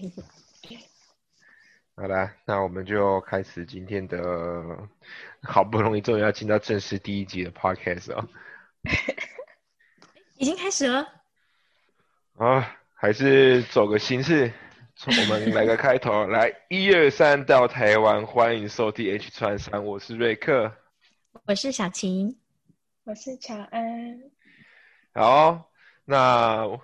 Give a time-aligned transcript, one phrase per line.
[1.96, 4.18] 好啦，那我们就开始今天的，
[5.42, 8.26] 好不容易终于要进到正式第一集的 podcast 哦。
[10.38, 11.06] 已经开始了。
[12.38, 14.50] 啊，还是走个形式，
[15.06, 20.74] 我们来个开头， 来一二三到台湾，欢迎收听 H 川三，我是瑞克，
[21.44, 22.38] 我是小晴，
[23.04, 24.22] 我是乔安。
[25.12, 25.70] 好，
[26.06, 26.80] 那。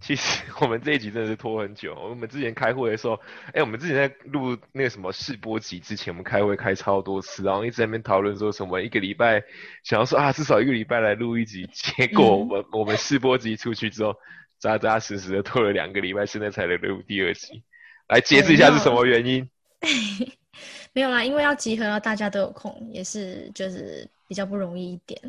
[0.00, 1.94] 其实 我们这一集真的是拖很久。
[1.94, 3.20] 我们之前开会的时候，
[3.52, 9.42] 哎，我们之前在录那个什么试播集之前，我们开会开超多次，然后一直在那边讨论说什么一个礼拜
[9.84, 11.68] 想要说啊，至少一个礼拜来录一集。
[11.72, 14.14] 结果我们我们试播集出去之后，
[14.58, 17.62] 扎扎实实的拖了两个礼拜，现在才来录第二集。
[18.08, 19.48] 来解释一下是什么原因？
[20.92, 25.20] 没有啦，因为要集合，大家都有空，也是就是比较不容易一点。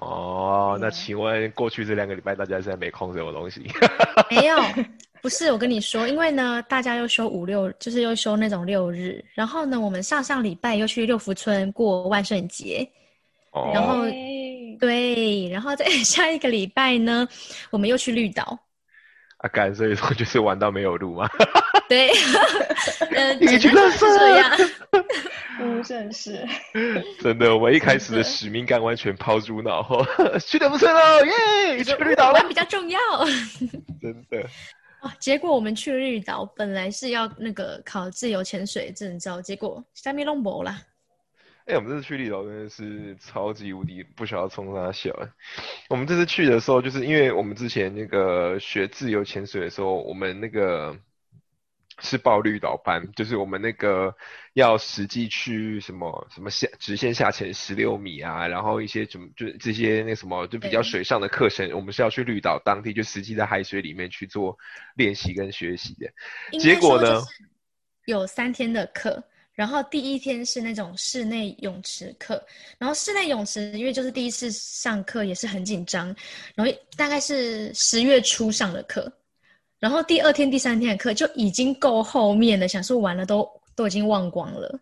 [0.00, 3.66] 哦，那请问过去这两个礼拜大家现在没空什么东西？
[4.30, 4.56] 没有，
[5.20, 12.88] 不是我跟你说，因为呢，大家又休五六，就是又休那种六日，然后呢，我们上上礼拜又去六福村过万圣节，
[13.74, 14.04] 然后
[14.78, 17.26] 对，然后在 下一个礼拜呢，
[17.70, 18.56] 我们又去绿岛。
[19.38, 21.28] 啊，干，所以说就是玩到没有路吗？
[21.88, 22.10] 对，
[23.10, 24.58] 嗯，你觉得是这样？
[25.60, 26.46] 嗯，真是。
[27.20, 30.04] 真的，我一开始的使命感完全抛诸脑后，
[30.38, 31.82] 去的不是喽，耶！
[31.82, 32.98] 去绿岛了比较重要。
[34.00, 34.46] 真的。
[35.00, 40.76] 哦，结果我们去绿岛，本来是要那个考自由潜水证照，结果下面弄没了。
[41.66, 45.10] 哎，我们这次去绿岛真的是超级无敌不晓得冲啥小。
[45.88, 50.96] 我们这次去的时候，就是因为我们之前那个学自由潜水的时候，我们那个
[52.00, 54.14] 是报绿岛班，就是我们那个
[54.54, 64.56] 要实际去什么什么下直线下潜十六米啊，然后一些什么就这些那什么就比较水上的课程，我们是要去绿岛当地就实际在海水里面去做
[64.96, 66.58] 练习跟学习的。
[66.58, 67.22] 结果呢，
[68.06, 69.22] 有三天的课。
[69.54, 72.40] 然后第一天是那种室内泳池课，
[72.78, 76.14] 然后室内泳池因为就是第一次上课也是很紧张，
[76.54, 79.12] 然后大概是十月初上的课，
[79.80, 84.80] 然后第二天、第三天的课就已经够后面了，想说完了都都已经忘光了，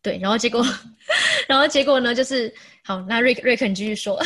[0.00, 0.62] 对，然后结果，
[1.48, 2.52] 然后结果呢就是
[2.84, 4.20] 好，那瑞瑞肯继续说，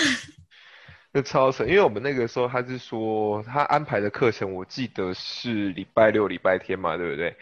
[1.13, 7.35] 那超神，因为我们那个时候他是说他安排的课程，我记得是礼拜六、礼拜天嘛，对不对？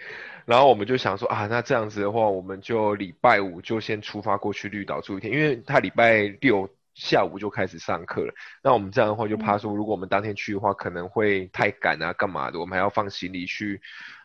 [0.44, 8.34] 然后我们就想说啊，那这样子的话，我们就礼拜五就先出发过去绿岛住一天，因为他礼拜六下午就开始上课了。
[8.60, 12.58] 那我们这样的话，就怕说，如果我们当天去的话，可能会太赶啊，干嘛的？
[12.58, 13.80] 我们还要放行李去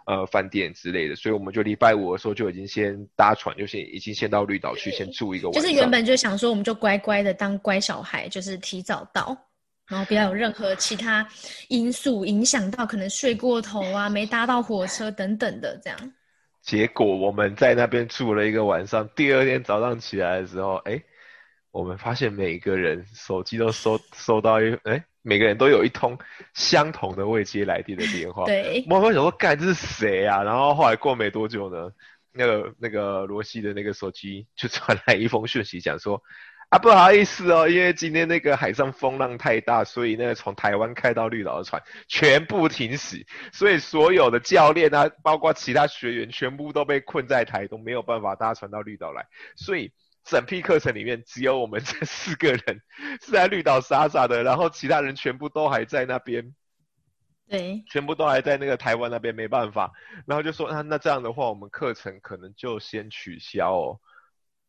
[0.07, 5.61] 呃饭店之类的，所以我们就礼拜五的时候就已经先搭船，就先已经先到绿岛去先住一个晚上。
[5.61, 9.37] 就是原本就想说，我们就乖乖的当乖小孩，就是提早到。
[9.87, 11.27] 然后不要有任何其他
[11.67, 16.13] 因素影响到，可能睡过头啊，没搭到火车等等的这样。
[16.61, 21.03] 结果我们在那边住了一个晚上，第二天早上起来的时候，哎，
[21.71, 26.17] 我们发现每个人手机都收收到一，哎，每个人都有一通
[26.53, 28.45] 相同的未接来电的电话。
[28.45, 28.85] 对。
[28.89, 30.43] 我们想说，干这是谁啊？
[30.43, 31.89] 然后后来过没多久呢，
[32.33, 36.21] 那个那个罗西的那个手机就传来一封讯息，讲说。
[36.69, 49.27] 啊，不好意思哦，因为今天那个海上风浪太大，所以那个从台湾开到绿岛的船全部停驶，所以所有的教练啊，包括其他学员，全部都被困在台东，没有办法搭船到绿岛来。
[49.57, 49.91] 所以
[50.23, 52.81] 整批课程里面，只有我们这四个人
[53.21, 56.53] 是在绿岛傻傻的，然后其他人全部都还在那边，
[57.49, 59.91] 对，全部都还在那个台湾那边，没办法，
[60.25, 63.99] 然后就说，那那这样的话，我们课程可能就先取消哦。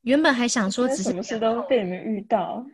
[0.03, 2.67] 原本还想说，什么事都被你们遇到，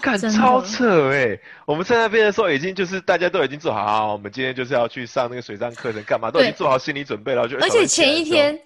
[0.00, 1.38] 看超扯哎！
[1.66, 7.46] 我们在那边的时候，已经就是大家都已经做好，我们今天就是要去上那个水上课程，干嘛都已经做好心理准备了。
[7.46, 8.58] 就而且前一天，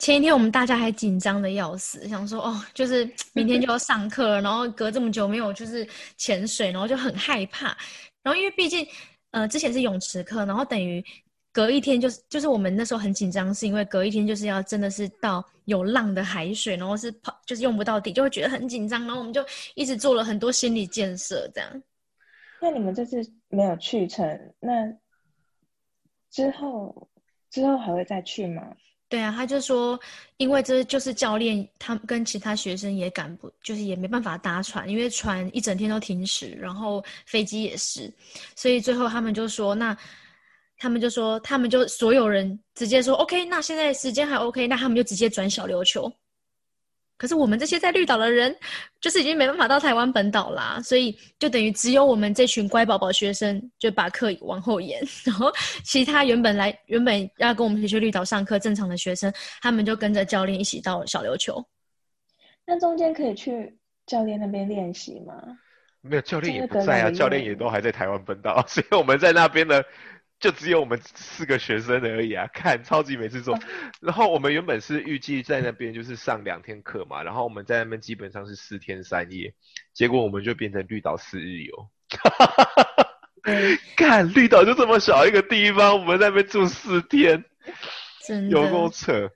[0.00, 7.68] 前一天我们大家还紧张的要死，想说哦，就是 明天就要上课，然后隔这么久没有就是潜水，然后就很害怕。
[8.22, 8.84] 然后因为毕竟
[9.30, 11.04] 呃之前是泳池课，然后等于。
[11.52, 19.44] 隔一天就是就是我们那时候很紧张，是因为隔一天就是要真的是到有浪的海水，然后是跑就是用不到底，就会觉得很紧张，然后我们就
[19.74, 21.82] 一直做了很多心理建设，这样。
[22.60, 24.24] 那你们这次没有去成，
[24.60, 24.96] 那
[26.30, 27.10] 之后
[27.50, 28.62] 之后还会再去吗？
[29.10, 30.00] 对啊，他就说，
[30.38, 38.10] 因为这就是教练他跟其他学生也赶不，就是也没办法搭船，因为船一整天都停驶，然后飞机也是，
[38.56, 39.94] 所以最后他们就说那。
[40.82, 46.10] 他们就说，他们就所有人直接说 OK，那现在时间还 OK，那他们就直接转小琉球。
[47.20, 48.56] 可是我们这些在绿岛的人，
[48.98, 55.52] 就是已经没办法到台湾本岛啦，所以就等于只有我们这群乖宝宝学生就把课往后延， 然后
[55.84, 59.30] 其他原本来原本要跟我们一起去绿岛上课正常的学生，
[59.60, 61.62] 他们就跟着教练一起到小琉球。
[62.64, 63.76] 那中间可以去
[64.06, 65.34] 教练那边练习吗？
[66.00, 69.82] 没有教练也不在啊，教练也都还在台湾本岛， 所以我们在那边呢，
[70.40, 72.46] 就只有我们四个学生而已啊。
[72.52, 73.56] 看超级每次做，
[74.00, 79.54] 然后我们原本是预计在那边就是上两天课嘛，然后我们在那边基本上是四天三夜，
[79.92, 81.88] 结果我们就变成绿岛四日游。
[83.44, 87.44] 对，看绿岛就这么小一个地方，我们在那边住四天，
[88.26, 89.30] 真有够的扯。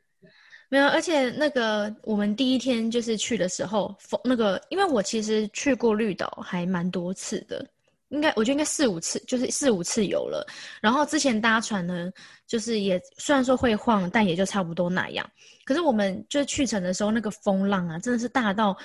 [0.68, 7.64] 没有，而且那个我们第一天就是去的时候，风那个，因为我其实去过绿岛还蛮多次的，
[8.08, 10.46] 应该我觉得应该四五次，就是四五次有了。
[10.80, 12.10] 然后之前搭船呢，
[12.46, 15.28] 就是也虽然说会晃，但也就差不多那样。
[15.64, 18.76] 可是我们就是去程的时候，那个风浪啊，真的是大到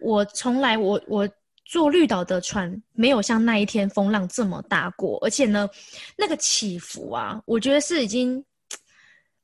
[0.00, 1.28] 我从来我我
[1.64, 5.68] 坐绿岛的船没有像那一天风浪这么大过，而且呢，
[6.16, 8.44] 那个起伏啊，我觉得是已经。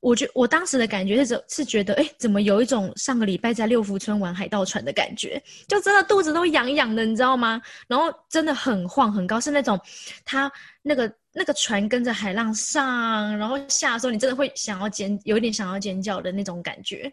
[0.00, 7.60] 我觉我当时的感觉是是觉得，哎，怎么有一种上个礼拜在六福村玩海盗船的感觉，就真的肚子都痒痒的，你知道吗？
[7.86, 9.78] 然后真的很晃很高，是那种
[10.24, 10.50] 它
[10.82, 17.12] 那个那个船跟着海浪上，然后下的时候，你真的会想要尖，有一点想要尖叫的那种感觉。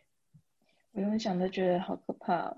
[0.93, 2.55] 我用想都觉得好可怕。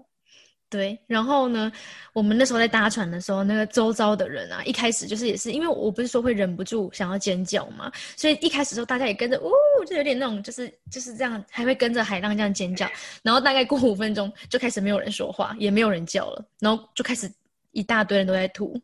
[0.69, 1.71] 对，然后呢，
[2.13, 9.51] 我们那时候在搭船的时候，那个周遭的人啊，一开始就是也是，因为我不是说会忍不住想要尖叫嘛，所以一开始的时候大家也跟着，呜，
[9.87, 12.87] 就有点那种，就是就是这样，还会跟着海浪这样尖叫。
[13.23, 17.27] 然后大概过五分钟，就开始没有人说话，也没有人叫了，然后就开始
[17.71, 18.79] 一大堆人都在吐。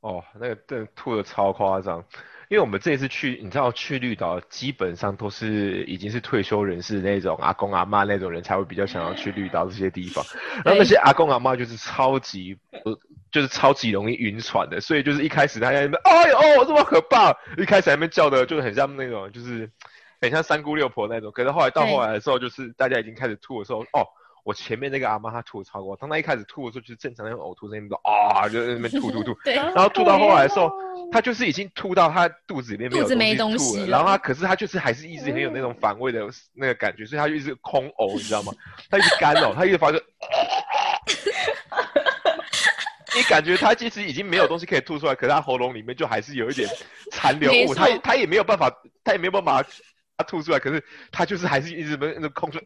[0.00, 2.04] 哦，那个真吐的超夸张，
[2.52, 10.22] 因为我们这一次去，你知道去绿岛基本上都是已经是退休人士那种阿公阿妈那种人才会比较想要去绿岛这些地方，
[10.62, 12.54] 然后那些阿公阿妈就是超级
[12.84, 12.94] 呃
[13.30, 19.70] 就是超级容易晕船的，所以就是一开始他在那边哎呦哦这么可怕，一开始在那边叫的就是很像那种就是
[20.20, 21.90] 很像三姑六婆那种，可是后来到对。
[21.90, 24.04] 后来的时候，就是大家已经开始吐的时候，哦。
[24.44, 36.20] 我前面那个阿妈她吐的超过，当她一开始吐的时候，就是正常那种呕吐声音，啊，就在那边吐吐吐， 对，然后吐到后来的时候好可怜哦他就是已经吐到她肚子里面没有肚子没东东西了吐了，然后她可是她就是还是一直很有那种反胃的
[36.54, 38.52] 那个感觉，所以她就一直空呕，你知道吗？
[38.90, 39.98] 她一直干呕，她一直发出，
[43.14, 46.66] 你感觉他其实已经没有东西可以吐出来，可是他喉咙里面就还是有一点
[47.10, 48.72] 残留物，没错他也他也没有办法，
[49.04, 49.68] 他也没有办法把
[50.16, 52.64] 它吐出来，可是他就是还是一直那那空出来，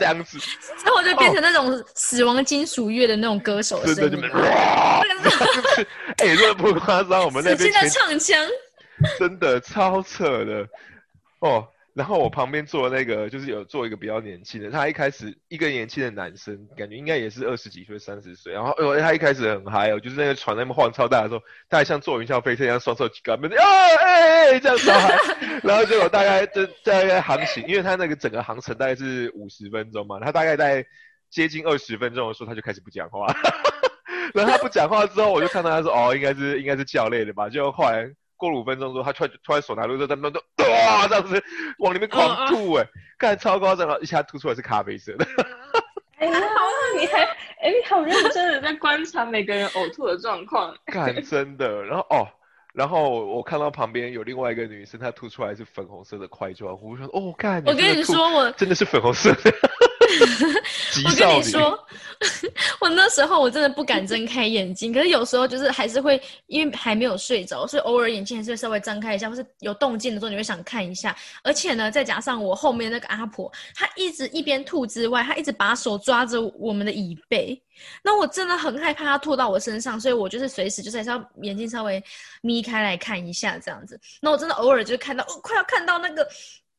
[0.00, 0.38] 这样子，
[0.82, 4.34] 之后就变成那种死亡金属乐的那种歌手的真的就声音
[6.16, 8.38] 哎，真的不夸张，我们那死心的唱腔。
[9.18, 10.66] 真的超扯的。
[11.40, 11.68] 哦。
[11.94, 18.52] 然后我旁边坐的那个就是有坐一个比较年轻的，他一开始一个年轻的男生，感觉应该也是二十几岁、三十岁。
[18.52, 25.18] 然后呃，他一开始很嗨哦，就是那个船在那边晃超大的时候，他还像坐云霄飞车一样双手举高，那边啊哎哎这样子嗨。
[25.64, 30.86] 然后结果大概这大概航行，因为他那个整个航程大概是五十分钟嘛，他大概在
[31.28, 33.26] 接近二十分钟的时候他就开始不讲话。
[34.32, 38.08] 然后他不讲话之后，我就看到他说：“哦，应该是应该是教累了吧？”就后来
[38.40, 41.44] 过了五分钟之后，他突然突然手拿路就在那边都哇这样子
[41.78, 42.86] 往里面狂吐哎，
[43.18, 45.26] 看超夸张，然后一下吐出来是咖啡色的。
[46.16, 46.40] 哎呀，
[46.98, 47.22] 你还
[47.62, 50.74] 哎，你好认真的在观察每个人呕吐的状况。
[50.86, 52.26] 看真的，然后哦，
[52.72, 59.50] 然后我看到旁边有另外一个女生，她吐出来是粉红色的块状，我说哦，看，我跟你真的吐说，我真的是粉红色的，极
[61.04, 61.28] 我跟。
[61.30, 61.78] 你说，
[62.80, 71.16] 我那时候我真的不敢睁开眼睛，可是有时候就是还是会，因为还没有睡着，所以偶尔眼睛还是会稍微张开一下，或是有动静的时候你会想看一下。
[71.42, 77.60] 而且呢，再加上我后面那个阿婆，她一直一边吐之外，她一直把手抓着我们的椅背，
[78.02, 82.02] 那我真的很害怕她吐到我身上，所以我就是随时就是还是要眼睛稍微
[82.42, 83.98] 眯开来看一下这样子。
[84.20, 86.26] 那我真的偶尔就看到，哦，快要看到那个。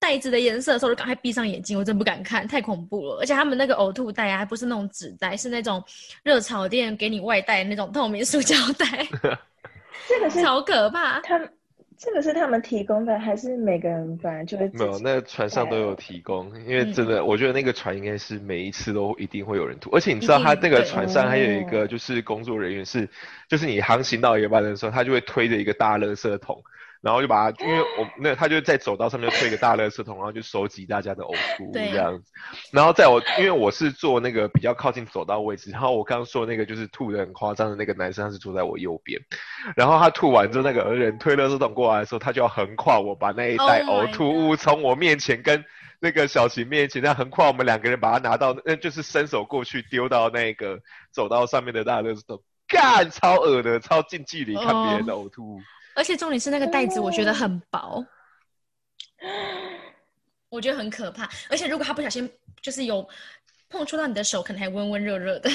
[0.01, 3.19] 袋子的颜色的时候，就赶快闭上眼睛，我真不敢看，太恐怖了。
[3.21, 5.81] 而且他们那个呕吐袋啊，还不是那种纸袋，是那种
[6.23, 9.07] 热炒店给你外带的那种透明塑胶袋，
[10.09, 11.19] 这个是好可怕。
[11.19, 11.47] 他们，
[11.99, 23.07] 这个是他们提供的，还是每个人本来就会没有，那个船上都有提供，因为真的，我觉得那个船应该是每一次都一定会有人吐，而且你知道，他那个船上还有一个就是工作人员是，
[23.47, 26.63] 就是你航行到一半的时候，他就会推着一个大垃圾桶，
[27.01, 32.31] 然后就把它，因为我那他就在走道上面推一个大垃圾桶，然后就收集大家的呕吐物这样子。
[32.71, 39.19] 然后在我因为我是坐那个比较靠近走道位置，然后我刚刚说那个就是吐的很夸张的那个男生，他是坐在我右边，
[39.75, 45.65] 然后他吐完之后，那个人推垃圾桶过来的时候，他就要横跨我，把那一袋 Oh 呕吐物从我面前跟
[45.99, 50.79] 那个小琴面前，这样横跨我们两个人把它拿到，那就是伸手过去丢到那个
[51.11, 55.59] 走道上面的大垃圾桶，干超恶的，超近距离看别人的呕吐物。
[55.95, 58.05] 而且重点是那个袋子，我觉得很薄，
[60.49, 61.29] 我觉得很可怕。
[61.49, 62.31] 而且如果他不小心
[62.61, 63.07] 就是有
[63.69, 65.49] 碰触到你的手，可能还温温热热的，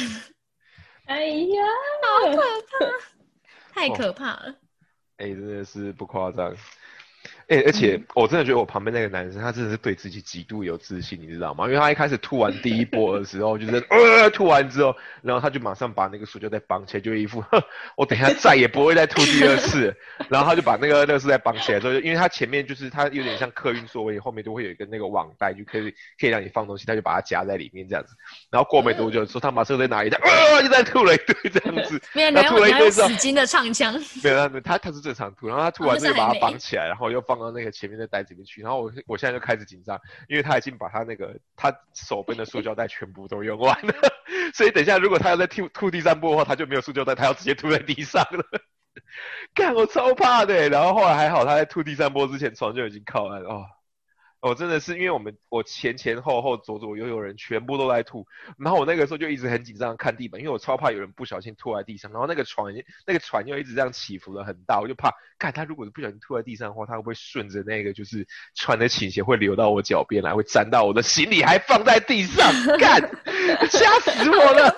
[1.06, 1.62] 哎呀，
[2.02, 4.54] 好可怕， 太可怕了。
[5.18, 6.54] 哎、真的是不夸张。
[7.48, 11.66] 哎、而且我真的觉得我旁边那个男生，他真的是对自己极度有自信，你知道吗？
[11.66, 17.44] 因为他一开始吐完第一波的时候，就是呃吐完之后，然后他就马上把那个塑胶袋绑起来，就一副
[17.96, 19.94] 我等一下再也不会再吐第二次。
[20.28, 28.12] 然后他就把那个垃圾袋绑起来之后，因为他前面就是他有点像客运座位，后面都会有一个那个网袋，就可以可以让你放东西，他就把它夹在里面这样子。
[28.50, 32.02] 然后过没多久的时候，他马上再拿一袋，呃，又再吐了一堆这样子。
[32.12, 43.94] 没有，吐了一堆之后死，金的唱腔，没有，他他他是正常吐，然后他吐完哦之后把它绑起来，然后又放放到那个前面的袋子里面去，然后我我现在就开始紧张，因为他已经把他那个他手边的塑胶袋全部都用完了，
[44.54, 48.44] 所以等一下如果他要再吐吐第三波的话，他就没有塑胶袋，他要直接吐在地上了。
[49.54, 50.68] 看，我超怕的。
[50.68, 53.50] 然后后来还好，他在吐第三波之前床就已经靠岸了。
[53.50, 53.66] 哦，
[54.46, 58.24] 我真的是因为我们我前前后后左左右右人全部都在吐，
[58.58, 62.72] 然后我那个时候就一直很紧张看地板，因为我超怕有人不小心吐在地上，然后那个船
[63.06, 72.46] 那个船又一直这样起伏的很大，我就怕，看他如果不小心吐在地上的话，他会不会顺着那个就是船的倾斜会流到我脚边来，会沾到我的行李还放在地上，
[72.78, 73.00] 干，
[73.70, 74.76] 吓死我了。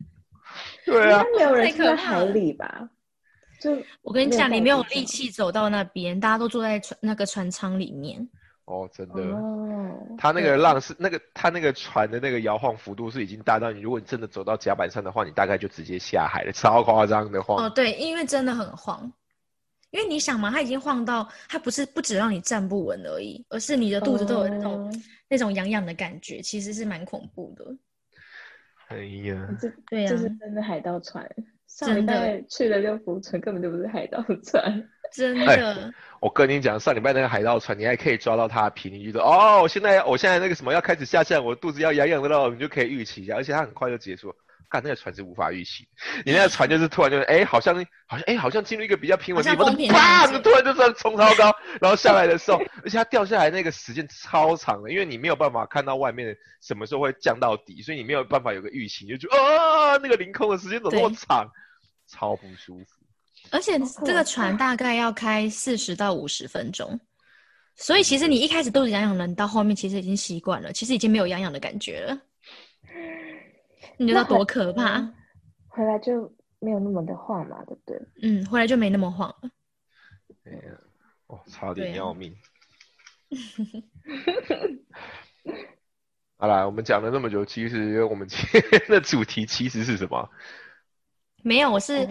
[0.86, 2.88] 对啊应该，没有人太住在海里吧？
[3.60, 8.26] 就我跟你讲，你没有力气走到那边，大家都坐在船那个船舱里面。
[8.66, 9.22] 哦，真的。
[9.22, 17.64] 哦，它那个浪是那个它那个船的那个摇晃幅度是已经大到你，如果你真的走到甲板上的话，你大概就直接下海了，超夸张的晃。
[17.64, 19.10] 哦，对，因为真的很晃。
[19.90, 24.90] 因为你想嘛，它已经晃到，它不是不止让你站不稳而已，而是你的肚子都有那种、哦
[25.28, 27.64] 那种痒痒的感觉，其实是蛮恐怖的。
[28.86, 31.28] 哎呀，这对呀、这是真的海盗船。
[31.66, 34.88] 上礼真的拜去的六福村根本就不是海盗船。
[35.16, 35.92] 真哎的。
[36.20, 44.34] 我跟你讲，上礼拜那个海盗船，你还可以抓到它的频率，就是哦，我现在我现在那个什么要开始下降，我肚子要痒痒的了，你就可以预期一下，而且它很快就结束了。
[44.68, 45.86] 干那个船是无法预期，
[46.24, 61.48] 你那个船就是突然就是哎、好像好像哎、好像进入一个比较平稳的地方，好像风平浪砰，突然就这样冲超高，然后下来的时候，而且它掉下来那个时间超长的，因为你没有办法看到外面什么时候会降到底，所以你没有办法有个预期，你就觉得啊，那个凌空的时间怎么那么长，
[62.08, 62.95] 超不舒服。
[63.50, 66.98] 而且这个船大概要开四十到五十分钟，
[67.74, 72.18] 所以其实你一开始肚子痒痒的，你到后面其实已经习惯了，其实已经没有痒痒的感觉了。
[73.98, 74.98] 你知道多可怕？
[74.98, 75.14] 嗯
[75.68, 78.00] 回来就没有那么的晃嘛，对不对？
[78.22, 79.50] 嗯，回来就没那么晃了。
[80.44, 80.72] 哎呀，
[81.26, 82.34] 哦，差点要命。
[86.38, 90.30] 好啦，我们讲了那么久，其实我们今天的主题其实是什么？
[91.42, 92.08] 没有，我是哦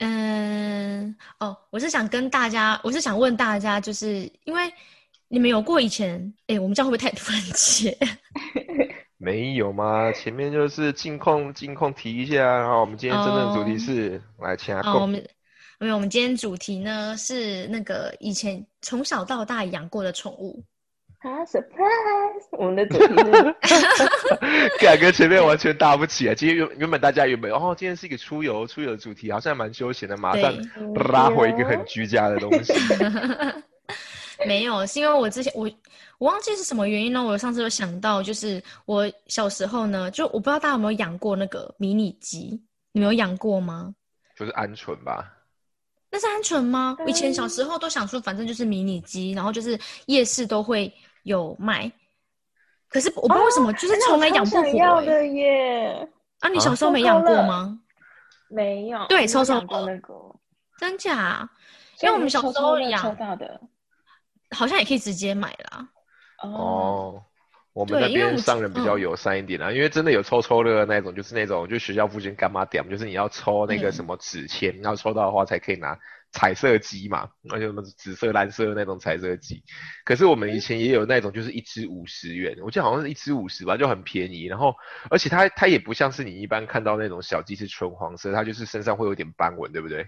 [0.00, 4.72] 嗯哦，我是想跟大家，我是想问大家，就是因为
[5.28, 7.96] 你们有过以前，哎，我们这样会不会太突然切？
[9.18, 10.10] 没有吗？
[10.12, 15.08] 前面就是近况近况提一下，然后我们今天真正的主题是、来请阿哦，我贡。
[15.10, 15.28] 们
[15.78, 20.62] 没有，我们今天主题呢是那个以前从小到大养过的宠物。
[21.18, 22.29] 啊，surprise！
[22.52, 24.06] 我们的主题是
[24.80, 26.34] 感觉前面完全搭不起啊。
[26.34, 30.52] 今天原原本大家原本哦，今天是一个出游出游的主题，好像蛮休闲的，马上
[31.12, 32.72] 拉回一个很居家的东西。
[34.46, 35.70] 没有，是因为我之前我
[36.18, 37.22] 我忘记是什么原因呢？
[37.22, 42.58] 我上次有想到，就是我小时候呢，就我不知道大家有没有养过那个迷你鸡，
[42.92, 43.94] 你们有养过吗？
[44.36, 45.30] 就是鹌鹑吧。
[46.10, 46.96] 那是鹌鹑吗？
[47.06, 50.92] 以前小时候都想说，反正就是迷你鸡，然后就是夜市都会
[51.24, 51.92] 有卖。
[52.90, 55.06] 可是我不知道为什么，就是从来养不活、要欸。
[55.06, 56.08] 的耶，
[56.40, 57.78] 啊，你小时候没养过吗？
[58.48, 60.12] 没有，对抽抽过那个，
[60.76, 61.48] 真假？
[62.02, 63.60] 因为我们小时候所以你是抽到的
[64.50, 65.88] 好像也可以直接买啦。
[66.42, 67.22] 哦，哦，
[67.74, 75.96] 我们那边商人比较嗯友善一点啊，因为真的有抽抽乐那种，就是那种就学校附近干嘛点，就是你要抽那个嗯什么纸签，要抽到的话才可以拿
[76.32, 79.62] 彩色机嘛，而且什么紫色、蓝色的那种彩色机。
[80.04, 84.44] 可是我们以前也有那种，就是一支五十元，我记得好像是一支五十吧，就很便宜。
[84.44, 84.74] 然后
[85.10, 90.06] 而且它它也不像是你一般看到那种小鸡是纯黄色，它就是身上会有点斑纹，对不对？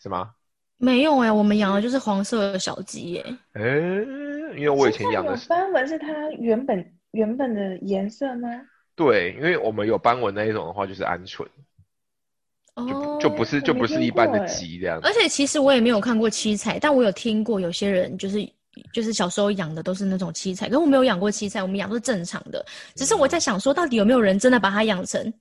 [0.00, 0.32] 是吗？
[0.76, 4.04] 没有哎、我们养的就是黄色的小鸡耶、诶，
[4.56, 5.48] 因为我以前养的是。
[5.48, 8.48] 斑纹是它原本原本的颜色吗？
[8.96, 11.46] 对，因为我们有斑纹那一种的话，就是鹌鹑，
[12.76, 15.12] 就就不是就不是一般的鸡这样子而。
[15.12, 18.44] 且其实我也没有看过七彩，但我有听过有些人就是
[18.92, 22.64] 就是小时候养的都是那种七彩，可是我没有养过七彩，我们养都是正常的。
[22.96, 25.32] 只是我在想说，到底有没有人真的把它养成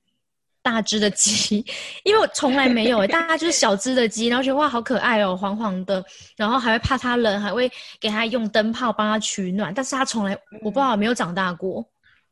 [0.61, 1.65] 大只的鸡？
[2.05, 6.05] 因为我从来没有、欸，大家就是小只的鸡，然后觉得哇好可爱哦、黄黄的，
[6.37, 7.67] 然后还会怕它冷，还会
[7.99, 11.83] 给它用灯泡帮它取暖，但是它从来我不知道没有长大过。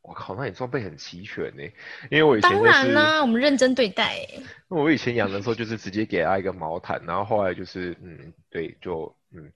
[0.02, 1.62] 我靠，那你装备很齐全呢。
[2.10, 4.42] 因为我以前当就是然啦、我们认真对待、欸。
[4.72, 9.50] 我以前养的时候就是直接给它一个毛毯，然后后来就是嗯，对，就嗯，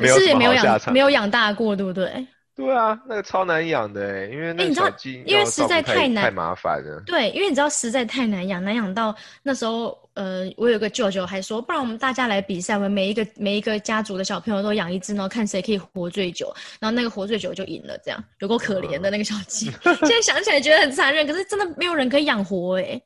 [0.00, 0.98] 对是也没有养，没。
[0.98, 2.26] 有养大过，对不对？
[2.56, 7.02] 对啊，那个超难养的欸，因为那个哎你知道小鸡因为实在太难太麻烦了。
[7.04, 19.66] 对，因为你知道实在太难养，难养到那时候，呃，我有个舅舅还说，不然我们大家来比赛，我们每一个每一个家族的小朋友都养一只，然后看谁可以活最久，然后那个活最久就赢了，这样有够可怜的那个小鸡。
[19.82, 23.02] 现在想起来觉得很残忍，可是真的没有人可以养活哎、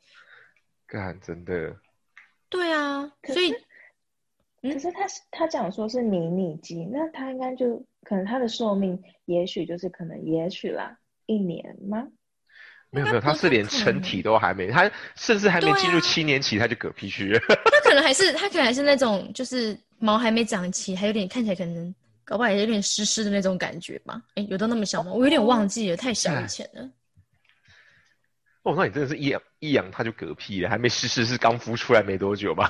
[0.89, 1.77] 干，真的，
[2.49, 3.61] 对啊，可所以是
[4.63, 12.09] 嗯可是他是他讲说是迷你鸡，那他应该就可能他的寿命也许就是可能也许啦一年吗？
[12.91, 17.41] 没有没有，它应该不是连成体都还没，他甚至还没进入啊七年期，他就嗝屁去了。
[17.67, 24.23] 他可能还是 他可能还是那种就是毛还没长齐，还有点看起来可能搞不好也有点湿湿的那种感觉吧？
[24.37, 25.13] 哎，有到那么小吗？
[25.13, 26.91] 我有点忘记了，太小以前了。
[28.69, 32.69] 哦，那你真的是一养一养它就嗝屁了，还没试试是刚孵出来没多久吧？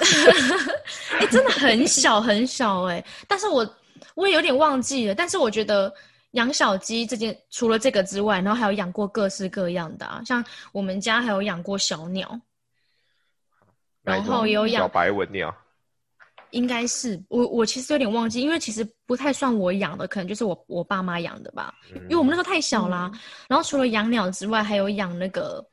[1.19, 3.77] 哎、真的很小很小哎、但是我
[4.15, 5.15] 我也有点忘记了。
[5.15, 5.93] 但是我觉得
[6.33, 12.41] 养小鸡这件，除了这个之外，然后还有养过各式各样的啊，像我们家还有养过小鸟，
[14.03, 15.53] 然后有养白文鸟，
[16.51, 23.11] 应该是我我其实有点忘记，因为其实不太算我养的，可能就是我我爸妈养的吧，因为我们那时候太小啦。
[23.49, 25.65] 然后除了养鸟之外，还有养那个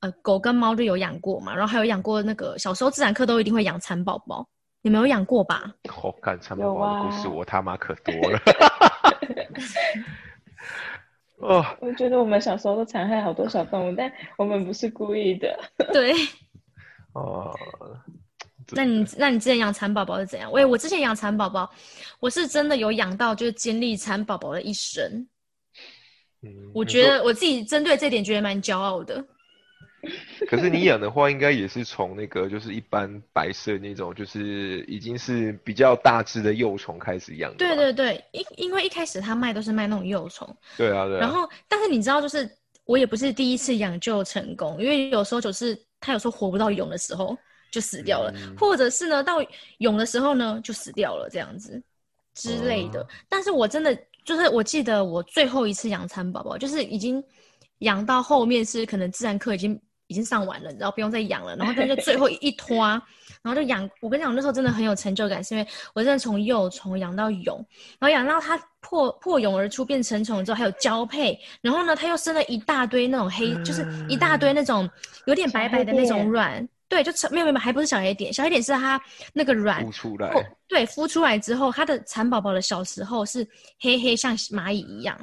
[0.00, 4.46] 呃狗跟猫都有养过嘛，然后还有养过那个小时候自然课都一定会养蚕宝宝，
[4.82, 5.72] 你没有养过吧？
[6.02, 8.40] 哦，干蚕宝有宝的故事啊我他妈可多了。
[11.38, 15.58] 哦，我觉得我们小时候都残害好多小动物，但我们不是故意的。
[15.92, 16.12] 对，
[17.14, 17.50] 哦，
[18.72, 20.52] 那你那你之前养蚕宝宝是怎样？
[20.52, 21.70] 喂，我之前养蚕宝宝，
[22.20, 25.26] 我是真的有养到，就是经历蚕宝宝的一生。
[26.42, 29.22] 嗯我觉得我自己针对这点觉得蛮骄傲的。
[30.48, 37.54] 可是你养的话，应该也是从那个就是一般白色那种，就是已经是比较大只的幼虫开始养。
[37.56, 41.20] 对对对，因因为一开始他卖都是卖那种幼虫，对啊对啊。
[41.20, 42.50] 然后但是你知道，就是
[42.84, 47.36] 我也不是第一次养就成功，因为有时候就是它有时候活不到蛹的时候
[47.70, 49.36] 就死掉了，嗯或者是呢到
[49.78, 51.80] 蛹的时候呢就死掉了这样子
[52.34, 53.00] 之类的。
[53.02, 57.22] 哦但是我真的就是我记得我最后一次养蚕宝宝，就是已经
[57.78, 62.84] 养到后面是可能自然课已经已经上完了，然后不用再养了，然后但是 最后一拖，
[63.42, 63.88] 然后就养。
[64.00, 67.64] 我跟你讲，那时候真的很有成就感，是因为我真的从幼虫养到蛹，
[68.00, 74.90] 然后养到它破破蛹而出变成虫之后，还有交配，然后呢，它又生了一大堆那种黑，就是一大堆那种
[75.26, 76.68] 有点白白的那种卵。
[76.88, 79.00] 对，就成没有没有，还不是小黑点，小黑点是它
[79.32, 83.46] 那个卵孵出来破，对，孵出来之后，它的蚕宝宝的小时候是
[83.78, 85.16] 黑黑像蚂蚁一样，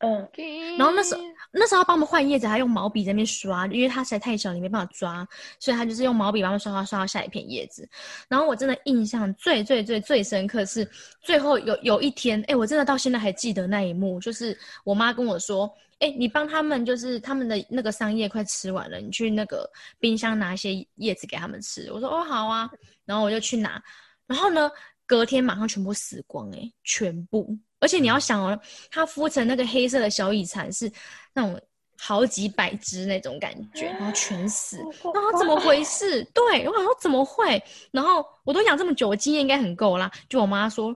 [0.00, 0.28] 嗯，
[0.76, 1.22] 然后那时候
[1.58, 5.26] 那时候帮我们换叶子，还用毛笔在那边刷，因为它实在太小，你没办法抓，
[5.58, 7.88] 所以他就是用毛笔帮我刷刷刷到下一片叶子。
[8.28, 10.88] 然后我真的印象最最最最深刻是
[11.20, 15.68] 最后有有一天，哎，我真的到现在还记得那一幕，就是我妈跟我说，
[15.98, 19.68] 哎，你帮他们就是他们的那个桑叶快吃完了，你去那个
[19.98, 21.90] 冰箱拿一些叶子给他们吃。
[21.92, 22.70] 我说哦好啊，
[23.04, 23.82] 然后我就去拿，
[24.26, 24.70] 然后呢，
[25.06, 27.58] 隔天马上全部死光、欸，全部。
[27.80, 28.58] 而且你要想哦，
[28.90, 30.90] 它孵成那个黑色的小蚁蚕是
[31.32, 31.60] 那种
[31.98, 34.78] 好几百只那种感觉，然后全死。
[35.14, 36.22] 然后怎么回事？
[36.34, 37.62] 对，我想说怎么会？
[37.90, 40.10] 然后我都养这么久，我经验应该很够啦。
[40.28, 40.94] 就我妈说，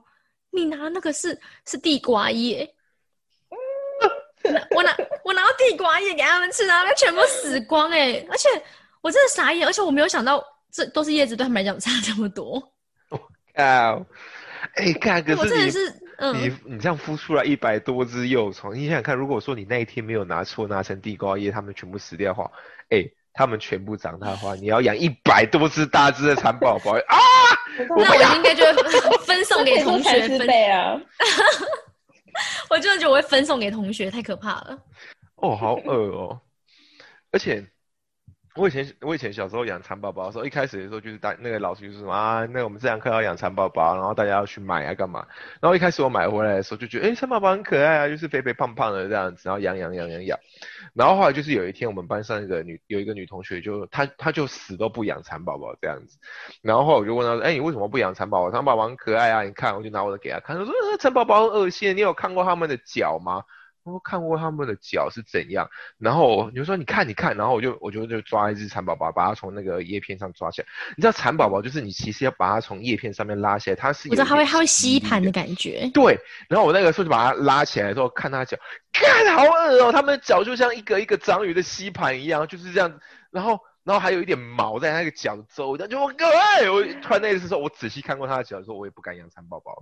[0.50, 2.68] 你拿那个是是地瓜叶。
[4.74, 8.48] 我拿我拿到地瓜叶给他们吃，然后全部死光哎、而且
[9.00, 12.54] 我真的傻眼，而且我没有想到这都是叶子对他们来讲差这么多。
[13.10, 13.18] 我
[13.54, 14.04] 靠！
[14.74, 22.48] 哎，看，可我真的是嗯，你你这样孵出来一百多只幼虫，你想想看，如果说你那一天没有拿错拿成地瓜叶，它们全部死掉的话，
[22.90, 27.18] 哎，它们全部长大的话，你要养一百多只大只的蚕宝宝啊！
[27.88, 28.72] 那我应该就会
[29.26, 31.00] 分 送给同学是分，啊！
[32.70, 34.78] 我真的觉得我会分送给同学，太可怕了。
[35.34, 36.40] 哦，好恶哦！
[37.32, 37.66] 而且
[38.54, 45.26] 我以前我以前小时候养蚕宝宝的时候，一开始的时候就是大那个老师就说什么啊，那我们这堂课要养蚕宝宝，然后大家要去买啊干嘛？
[45.60, 50.38] 然后一开始我买回来的时候就觉得，哎，蚕宝宝很可爱啊，就是肥肥胖胖的这样子，然后养养养养养。
[50.92, 56.18] 然后后来就是有一天我们班上一个女有一个女同学就她她就死都不养蚕宝宝这样子。
[56.60, 58.50] 然后后来我就问她说，哎，你为什么不养蚕宝宝？
[58.50, 63.42] 蚕宝宝很可爱啊，你看，我就拿我的给她看，她说蚕宝宝很恶心，你有看过他们的脚吗？
[63.84, 65.68] 我看过他们的脚是怎样，
[65.98, 70.68] 然后你就说你看你看，然后我就我就就抓一只蚕宝宝，把它从那个叶片上抓起来。
[70.96, 75.90] 你知道蚕宝宝就是你其实要把它从叶片上面拉起来，它是我知道它会它会吸盘的感觉。
[75.92, 76.18] 对，
[76.48, 78.56] 然后我那个时候就把它拉起来之后看它脚，
[78.92, 83.58] 看好恶哦，它们的脚就像一个一个章鱼的吸盘一样，就是这样，然后。
[83.84, 86.70] 然后还有一点毛在那个脚周，就我可爱。
[86.70, 89.76] 我突然那次说，我仔细看过他的脚，说我也不敢养蚕宝宝，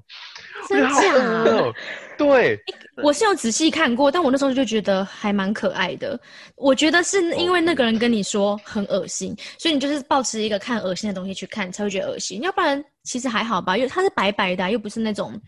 [0.69, 1.73] 真的假？
[2.17, 2.59] 对，
[3.03, 6.19] 我是有仔细看过，但我那时候就觉得还蛮可爱的。
[6.57, 12.41] 我觉得是因为那个人跟你说很恶心，所以你就是抱持一个看恶心的东西去看，才会觉得恶心。
[12.41, 15.39] 要不然其实还好吧，因为它是白白的，又不是那种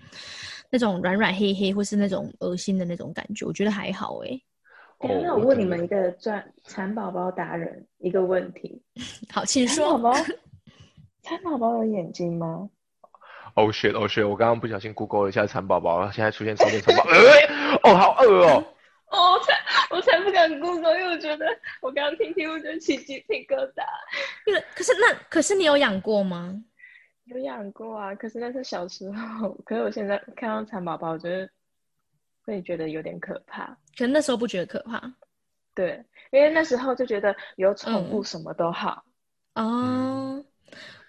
[0.71, 4.39] 那种软软黑黑或是那种恶心的那种感觉，我觉得还好哎。
[5.03, 8.81] 那我问你们一个专蚕宝宝达人一个问题，
[9.33, 9.89] 好，请说。
[9.89, 10.19] 蚕宝宝，
[11.23, 12.71] 蚕宝宝有眼睛吗
[13.55, 14.27] ？Oh shit，Oh shit！
[14.27, 17.11] 我刚刚不小心 Google 了一下蚕宝宝，现在出现超多蚕宝宝。
[17.83, 18.65] 哦，好饿哦！
[19.11, 19.55] 哦，才
[19.95, 21.47] 我才不敢 Google，因为我觉得
[21.81, 23.83] 我刚刚听听，我就起鸡皮疙瘩。
[24.47, 26.63] 因为可是那可是你有养过吗？
[27.25, 29.51] 有养过啊，可是那是小时候。
[29.65, 31.49] 可是我现在看到蚕宝宝，我觉得。
[32.45, 35.01] 会觉得有点可怕，可能那时候不觉得可怕，
[35.75, 39.05] 对，因为那时候就觉得有宠物什么都好。
[39.55, 40.43] 哦，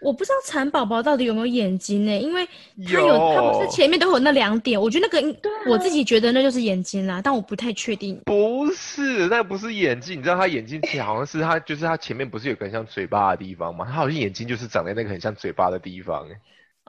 [0.01, 2.19] 我不知道蚕宝宝到底有没有眼睛呢？
[2.19, 2.45] 因为
[2.85, 8.21] 它有，它不是前面都有那两点，我觉得那个，我自己觉得那就是眼睛啦，但我不太确定。
[8.25, 13.85] 不是，那不是眼睛，你知道它眼睛好像是它，就是它前面不是有个像嘴巴的地方吗？
[13.85, 16.27] 它好像眼睛就是长在那个很像嘴巴的地方，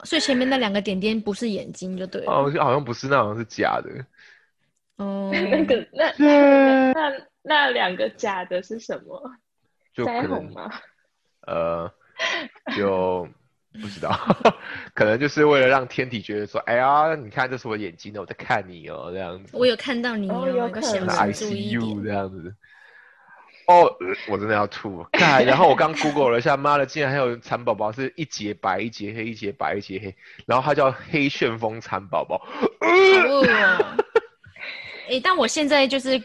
[0.03, 2.33] 所以前面那两个点点不是眼睛就对了。
[2.33, 4.05] 哦，好像不是，那好像是假的。
[4.97, 6.13] 哦， 那个那
[6.93, 9.31] 那那两个假的是什么？
[9.93, 10.71] 就腮红吗？
[11.47, 11.93] 呃，
[12.77, 13.29] 就
[13.81, 14.11] 不知道，
[14.95, 19.57] 可能就是为了让天体觉得说，哎呀，你看这是我眼睛的，我在看你哦，这样子。
[19.57, 22.55] 我有看到你哦，有可能 I see you 这样子。
[23.67, 23.97] 哦，
[24.29, 25.07] 我真的要吐！
[25.13, 32.47] 看，然后我刚 Google 了一下，妈的，竟然还有蚕宝宝是一节白一节黑，一节白一节黑，然后它叫黑旋风蚕宝宝。
[35.09, 36.19] 哎，但我现在就是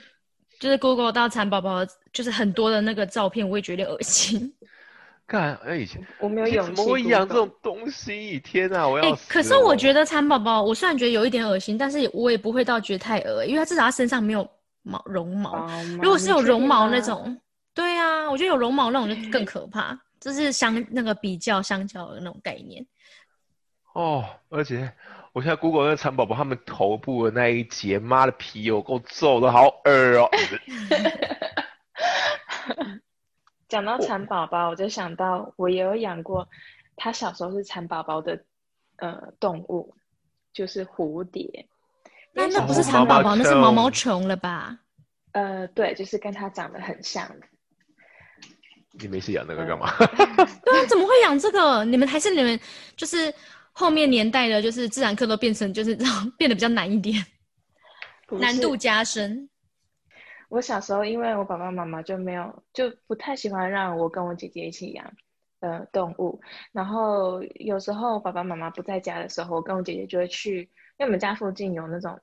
[0.60, 4.54] 就是 Google 到蚕宝宝，就是很多的那个照片，我也觉得恶心。
[5.28, 8.40] 看，哎，以前我没有养，怎么会养这种东西？
[8.40, 9.32] 天哪，我要死！
[9.32, 14.50] 可是我觉得蚕宝宝，我虽然觉得有一点恶心，但是我也不会到觉得太恶因为它至少它身上没有
[14.82, 15.70] 毛绒毛。
[16.02, 17.40] 如果是有绒毛那种，
[17.76, 19.98] 对啊，我觉得有绒毛那种就更可怕。
[20.20, 22.84] 这是相那个比较相较的那种概念。
[23.94, 24.92] 哦，而且。
[25.32, 30.28] 我现在 Google 那蚕宝宝，他们头部的那一节，妈的皮有够皱的，好恶哦。
[33.68, 36.50] 讲到蚕宝宝，我就想到我也有养过，
[36.96, 38.44] 它小时候是蚕宝宝的
[38.98, 39.94] 呃动物，
[40.52, 41.68] 就是蝴蝶。
[42.34, 44.80] 那那不是蚕宝宝，那是毛毛虫了吧？
[45.34, 47.32] 呃，对，就是跟它长得很像。
[48.94, 49.94] 你没事养那个干嘛？
[50.66, 51.86] 对啊，怎么会养这个？
[51.86, 52.60] 你们还是你们
[52.98, 53.32] 就是。
[53.80, 55.96] 后面年代的，就是自然课都变成就是
[56.38, 57.26] 变得比较难一点，
[58.28, 59.50] 难度加深。
[60.50, 65.14] 我小时候，因为我爸爸妈妈就没有，就不太喜欢让我跟我姐姐一起养
[65.62, 66.42] 呃动物。
[66.74, 70.64] 然后有时候爸爸妈妈不在家的时候，我跟我姐姐就会去，
[70.98, 72.20] 因为我们家附近有那种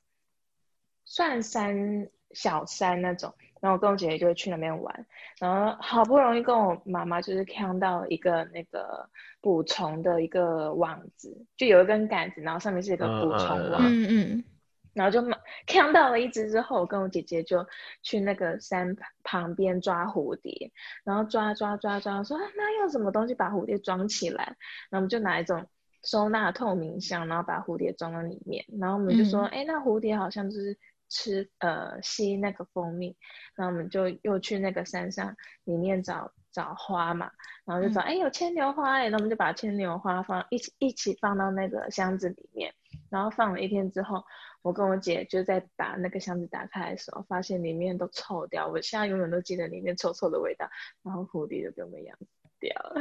[1.07, 3.33] 算山小山那种。
[3.61, 5.07] 然后我跟我姐姐就会去那边玩，
[5.41, 9.09] 然后好不容易跟我妈妈就是看到一个那个
[9.41, 14.45] 捕虫的一个网子，就有一根杆子，然后上面是一个捕虫网，嗯嗯，
[14.93, 15.27] 然后就
[15.67, 17.67] 看到了一只之后，我跟我姐姐就
[18.03, 20.71] 去那个山旁边抓蝴蝶，
[21.03, 24.45] 然后抓抓抓抓，说那用什么东西把蝴蝶装起来？
[24.91, 25.67] 然后我们就拿一种
[26.03, 30.77] 收纳透明箱，然后把蝴蝶装到里面，然后我们就说，哎，那蝴蝶好像就是。
[31.09, 33.17] 吃呃吸那个蜂蜜，
[33.55, 37.31] 然后我们就又去那个山上里面找找花嘛，
[37.65, 42.75] 然后就找哎有牵牛花哎，那我们就把牵牛花放一起一起放到那个箱子里面，
[43.11, 44.25] 然后放了一天之后，
[44.63, 50.69] 我跟我姐就在把那个箱子打开的时候，发现里面都臭掉，我现在永远都记得里面臭臭的味道，
[51.03, 52.19] 然后蝴蝶就被我们养
[52.59, 53.01] 掉了。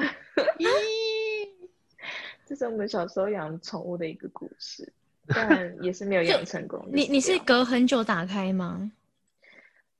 [0.59, 0.67] 咦
[2.45, 4.93] 这是我们小时候养宠物的一个故事。
[5.33, 6.83] 但也是没有养成功。
[6.91, 8.91] 你你是隔很久打开吗？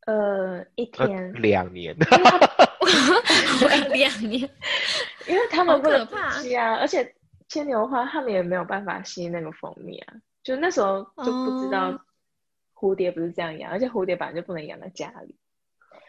[0.06, 1.96] 呃，一天两年。
[2.00, 4.38] 好可怜你。
[5.28, 7.12] 因为他 们不能怕吸啊，而且
[7.48, 12.00] 牵牛花他们也没有办法吸那个蜂蜜啊，就那时候就不知道哦
[12.76, 15.36] 蝴蝶不是这样养，而且蝴蝶本来就不能养在家里。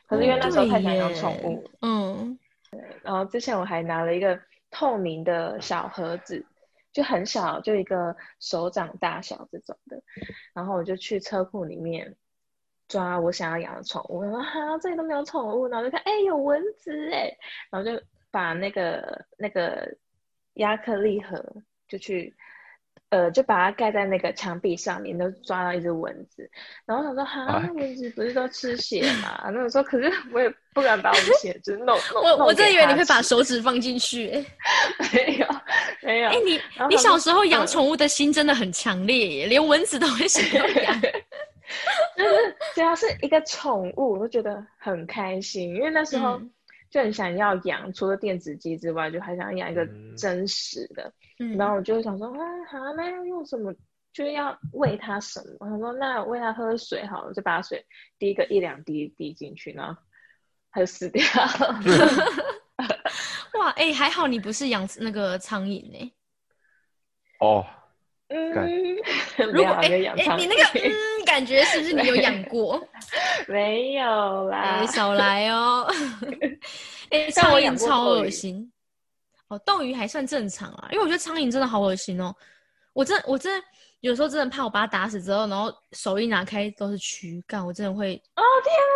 [0.07, 2.38] 可是因为哦那时候太想养宠物，嗯，
[3.02, 4.38] 然后之前我还拿了一个
[4.70, 6.44] 透明的小盒子，
[6.96, 10.02] 就很小，就一个手掌大小这种的，
[10.54, 12.16] 然后我就去车库里面
[12.88, 17.30] 抓我想要养的宠物，然后哈这里都没有宠物，然后就看哎有蚊子哎，
[17.70, 19.94] 然后就把那个那个
[20.54, 21.44] 亚克力盒
[21.87, 22.35] 就去。
[23.11, 26.49] 呃，就把它盖在那个墙壁上面，都抓到一只蚊子。
[26.85, 29.49] 然后我想说，哈，蚊子不是都吃血吗？
[29.53, 32.23] 那我说，可是我也不敢把我的血就是弄 弄。
[32.23, 34.47] 我我真以为你会把手指放进去、欸。
[35.12, 35.47] 没有
[36.03, 36.31] 没有。
[36.31, 41.01] 哎、你你小时候养嗯宠物的心真的很强烈耶，连蚊子都会想要 养。
[42.16, 46.51] 就是只要是一个宠物，我都觉得很开心，因为那时候嗯
[46.90, 51.12] 就很想要养，除了电子鸡之外，就还想要养一个嗯真实的。
[51.38, 53.72] 嗯，然后我就想说，啊，好，那要用什么？
[54.12, 55.57] 就是要喂它什么？
[55.61, 57.85] 我想说，那喂它喝水好了，就把水
[58.18, 60.01] 滴个一两滴滴进去，然后
[60.70, 61.81] 它就死掉了。
[63.59, 66.12] 哇，哎、还好你不是养那个苍蝇呢、
[67.40, 67.66] 哦，
[68.29, 68.53] 嗯，
[69.53, 70.62] 如果哎哎、没有养苍你那个
[71.27, 72.83] 感觉是不是你有养过？
[73.49, 75.87] 没有啦哎、，少来哦。
[77.11, 78.73] 哎、但苍蝇超恶心。
[79.49, 82.35] 哦，斗鱼还算正常啊，因为我觉得苍蝇真的好恶心哦。
[82.95, 83.67] 我真我真的
[84.01, 88.93] 有时候真的怕我把它打死之后，然后手一拿开都是蛆，干我真的会，哦天啊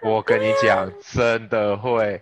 [0.00, 2.20] 天啊，我跟你讲，真的会，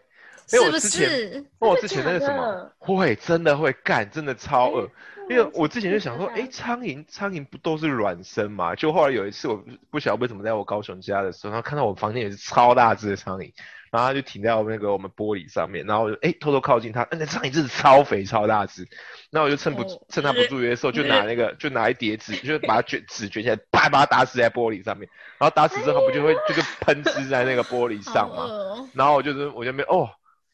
[0.52, 1.34] 因为是我之前，是？
[1.34, 4.88] 因为我之前那个什么的会真的会干，真的超恶。
[5.28, 8.74] 因为我之前就想说，哎哎，苍蝇苍蝇不都是卵生嘛？
[8.74, 13.52] 就后来有一次，我不不晓得为什么在我高雄家的时候，然后看到我房间也是超大只的苍蝇，
[13.90, 18.88] 然后它就停在我那个我们玻璃上面，然后我就哎偷偷靠近它，那苍蝇真的超肥超大只，
[19.30, 25.06] 然后我就趁不哦趁它不注意的时候，就拿那个就拿一叠纸，就是把它卷纸卷起来，啪把它打死在玻璃上面，
[25.37, 28.37] 然后打死之后它不就会就是喷汁在那个玻璃上嘛？
[28.37, 30.08] 好恶哦然后我就是我就没哦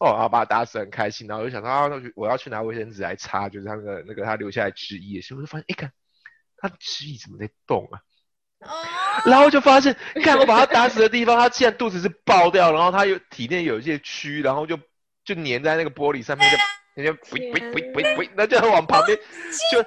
[0.05, 5.90] 哦，然后把他打死很开心，然后我就想到啊，那就我要去拿卫生纸来擦，就是他那个那个他留下来汁液的时候，我就发现哎看
[6.57, 8.01] 他的汁液怎么在动啊？
[8.61, 8.71] 哦
[9.27, 14.77] 然后就发现，看我把他打死的地方，他竟然肚子是爆掉，然后他有体内有一些蛆，然后就
[15.25, 19.19] 就粘在那个玻璃上面，就人家不不不不不，那就往旁边
[19.73, 19.85] 就。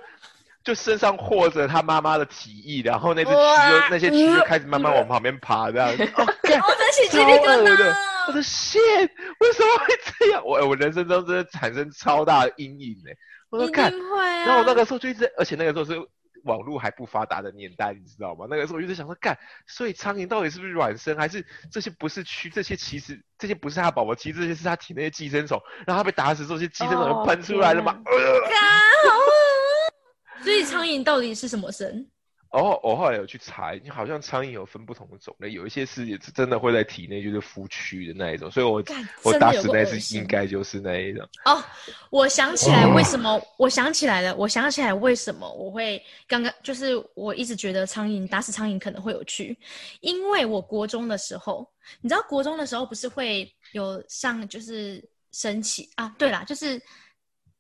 [0.64, 6.04] 就身上和着他妈妈的体液，然后那只蛆就那些蛆就开始慢慢往旁边爬，这样子。
[6.18, 8.17] 哦，干哦，真起鸡超皮疙恶的瘩。
[8.28, 9.10] 我的 shit，
[9.40, 10.44] 为什么会这样？
[10.46, 13.12] 我我人生中真的产生超大的阴影呢。
[13.50, 14.46] 我说一看，定会啊！
[14.46, 16.10] 然后我那个时候就一直，而且那个时候是
[16.44, 18.46] 网络还不发达的年代，你知道吗？
[18.50, 22.52] 那个时候我就在想说，干，所以苍蝇到底是不是卵生，还是这些不是蛆？
[22.52, 25.62] 这些其实这些不是它宝宝，其实这些是它体内的寄生虫。
[25.86, 27.94] 然后它被打死之后，这些寄生虫就哦喷出来了嘛。
[28.04, 28.62] 干
[29.10, 32.06] 好恶所以苍蝇到底是什么生？
[32.52, 38.84] 哦，我后来有去查，好像苍蝇有分不同的种类，有一些是真的会在体内就是孵蛆的那一种，所以我
[39.24, 41.28] 我打死那只够恶心应该就是那一种。
[41.46, 41.64] 哦，
[42.10, 49.58] 我想起来为什么，我想起来了，我想起来为什么我会刚刚就是我一直觉得苍蝇打死苍蝇可能会有趣，
[50.00, 51.70] 因为我国中的时候，
[52.02, 56.16] 你知道国中的时候不是会有上就是升旗啊？
[56.18, 56.82] 对啦，就是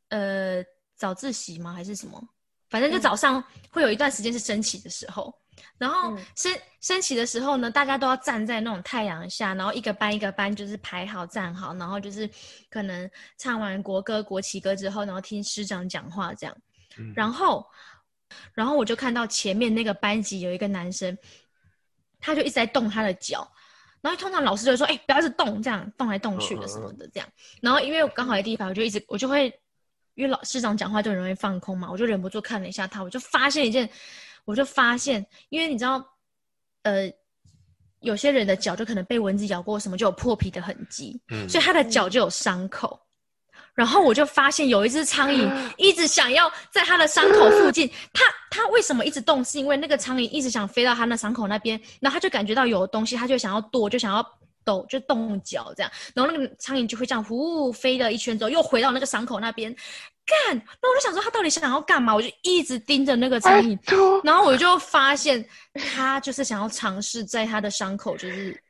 [0.10, 0.64] 呃
[0.96, 1.74] 早自习吗？
[1.74, 2.22] 还是什么？
[2.70, 5.34] 反正就嗯早上会有一段时间是升旗的时候，
[5.78, 12.30] 然后嗯升升旗的时候呢，大家都要站在那种太阳下，然后一个班一个班就是排好站好，然后就是
[12.70, 16.56] 可能唱完国歌、国旗歌之后，然后听师长讲话这样。
[16.98, 17.66] 嗯然后，
[18.54, 21.16] 然后我就看到前面那个班级有一个男生，
[22.20, 23.48] 他就一直在动他的脚。
[24.02, 27.30] 然后通常老师就会说：“哎、不要一直动，这样动来动去的什么的，这样。”
[27.62, 29.52] 然后因为我刚好在第一排，我就一直我就会，
[30.18, 33.88] 因为老师长讲话就很容易放空嘛，我就忍不住看了一下他，我就发现一件，
[34.46, 36.04] 我就发现，因为你知道，
[36.82, 37.10] 呃，
[38.00, 43.00] 有些人的脚就可能被蚊子咬过，什么就有破皮的痕迹，嗯所以他的脚就有伤口。
[43.76, 49.46] 然后我就发现有一只苍蝇一直想要在他的伤口附近，它它为什么一直动？
[49.46, 54.28] 是因为那个苍蝇一直想飞到他那伤口那边，然后他就感觉到有东西，他就想要躲，就想要
[54.68, 55.90] 抖，就动脚这样。
[56.14, 59.74] 然后那个苍蝇就会这样呼飞了一圈之后，又回到那个伤口那边，
[60.26, 60.62] 干。
[60.82, 62.14] 那我就想说他到底想要干嘛？
[62.14, 68.62] 我就一直盯着那个苍蝇，然后我就发现他就是想要尝试在他的伤口就是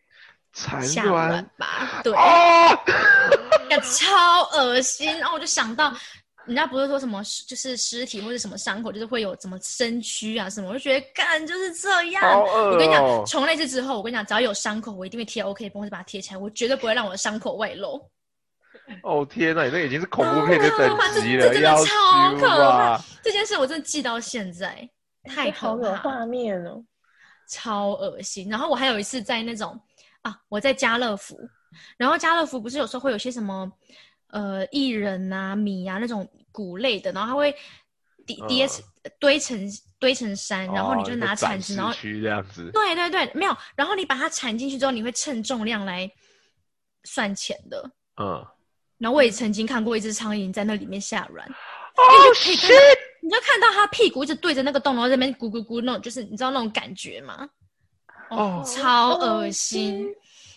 [0.54, 2.14] 产下卵卵吧，对。
[2.14, 2.78] 哦，
[3.82, 5.08] 超恶心。
[5.18, 5.94] 然后我就想到，
[6.48, 12.42] 人家不是说什么就是尸体或者什么伤口，就是会有什么身躯啊什么，我就觉得干就是这样。
[12.42, 18.02] 我跟你讲，哦从那次之后，我跟你讲，只要有伤口，我一定会贴 OK 绷，或者把它贴起来，我绝对不会让我的伤口外露。
[19.04, 23.02] 哦天哪，你这已经是恐怖片的等级了，这这真的要超可怕？
[23.22, 24.90] 这件事我真的记到现在，
[25.26, 25.98] 太可怕了。
[25.98, 26.82] 画面了。
[27.50, 28.50] 超恶心。
[28.50, 29.80] 然后我还有一次在那种
[30.22, 31.40] 啊，我在家乐福，
[31.98, 33.72] 然后家乐福不是有时候会有些什么
[34.32, 37.56] 呃薏仁啊、米啊那种谷类的，然后它会
[38.26, 38.68] 叠叠
[39.20, 39.56] 堆成
[40.00, 46.12] 堆成山，然后你就拿铲子，然后区这样子，对对对，没有，然后你把它铲进去之后，你会称重量来
[47.04, 47.92] 算钱的。
[48.20, 48.44] 嗯，
[48.98, 52.76] 然后我也曾经看过一只苍蝇在那里面下卵，哦你就可以看到，
[53.22, 57.48] 你就看到它屁股一直对着那个洞，然后在那边咕咕咕那种，就是你知道那种感觉吗？
[58.32, 60.08] 哦超恶心。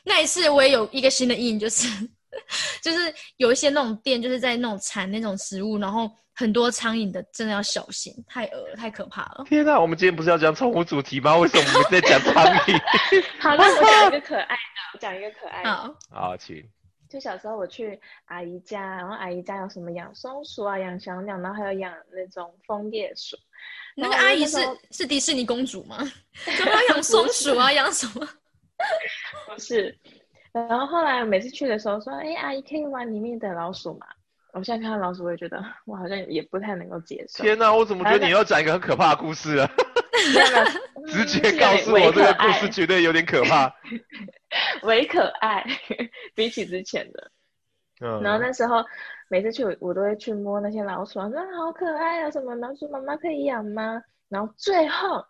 [0.03, 1.87] 那一次我也有一个新的阴影，就是
[2.83, 9.45] 就是有一些那种店，就是在那种产那种食物，然后很多苍蝇的，真的要小心，太恶了，太可怕了。
[9.47, 11.37] 天哪，我们今天不是要讲宠物主题吗？
[11.37, 12.81] 为什么我们在讲苍蝇？
[13.41, 15.71] 好，那我讲一个可爱的，我讲一个可爱的。
[15.71, 16.65] 好， 好，请。
[17.09, 23.37] 就小时候我去阿姨家，然后阿姨家有什么养松鼠啊、养小鸟，然后还有养那种枫叶鼠。
[23.97, 24.59] 那个阿姨是
[24.93, 25.99] 是迪士尼公主吗？
[26.57, 27.73] 怎么要养松鼠啊？
[27.73, 28.25] 养什么？
[29.49, 29.99] 不是，
[30.53, 34.07] 然后后来每次去的时候说，哎，阿姨可以玩里面的老鼠吗？
[34.53, 37.45] 我现在看到老鼠，我也觉得我好像也不太能够接受。
[37.45, 39.71] 天哪，我怎么觉得你要讲一个很可怕的故事啊？
[41.07, 43.73] 直接嗯告诉我这个故事绝对有点可怕。
[44.83, 45.65] 微可爱，
[46.35, 47.31] 比起之前的。
[48.01, 48.85] 嗯，然后那时候
[49.29, 54.03] 每次去我我都会去摸那些老鼠，我说啊好可爱啊，什么老鼠妈妈可以养吗？
[54.29, 55.25] 然后最后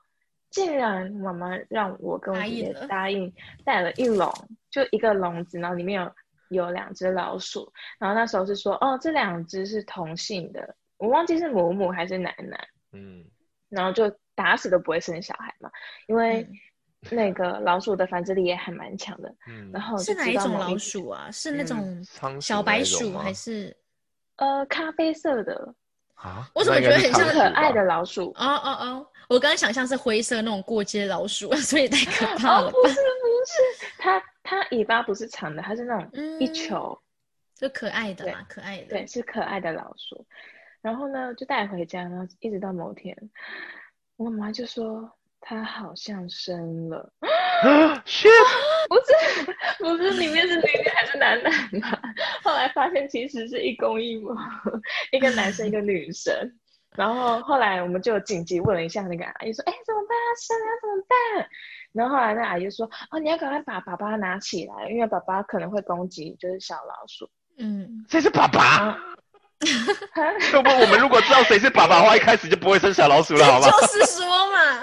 [0.51, 3.33] 竟然妈妈让我跟我姐姐答应了答应
[3.65, 4.33] 带了一笼，
[4.71, 6.03] 就一个笼子，然后里面
[6.49, 13.25] 有有两只老鼠，然后那时候是说哦这两只是同性的，我忘记是母母还是奶奶，嗯，
[13.69, 15.71] 然后就打死都不会生小孩嘛，
[16.09, 16.47] 因为
[17.11, 21.31] 那个老鼠的繁殖力也还蛮强的，嗯然后是哪一种老鼠啊？
[21.31, 23.77] 是那嗯种小白鼠还是？
[24.37, 25.75] 呃咖啡色的
[26.15, 26.49] 啊？
[26.55, 28.31] 我怎么觉得很像可爱的老鼠。
[28.37, 29.07] 哦哦哦！
[29.31, 32.69] 我刚刚想象是灰色那种过街老鼠， 所以太可怕了？
[32.69, 32.99] 不是不
[33.47, 36.99] 是，它它尾巴不是长的，它是那种一嗯球，
[37.55, 38.87] 就可爱的嘛，可爱的。
[38.89, 40.27] 对，是可爱的老鼠。
[40.83, 43.17] 然后呢，就带回家，然后一直到某天，
[44.17, 45.09] 我妈就说
[45.41, 47.13] 它好像生了，
[48.05, 48.29] shit，
[48.89, 52.01] 不是不是里面是女女还是男男嘛？
[52.43, 54.35] 后来发现其实是一公一母，
[55.13, 56.53] 一个男生一个女生。
[56.97, 60.17] 然后后来我们就紧急问了一下那个阿姨说：“哎，怎么办？
[60.39, 61.49] 生了怎么办？”
[61.93, 67.29] 然后后来那阿姨就说：“哦，你要赶快把爸爸拿起来，因为爸爸可能会攻击就是小老鼠。
[67.59, 68.61] 嗯，谁是爸爸？
[68.61, 68.99] 啊
[70.55, 73.69] 要不我们如果知道谁是爸爸的话，一开始就不会生小老鼠了，好吗？
[73.71, 74.83] 就是说嘛，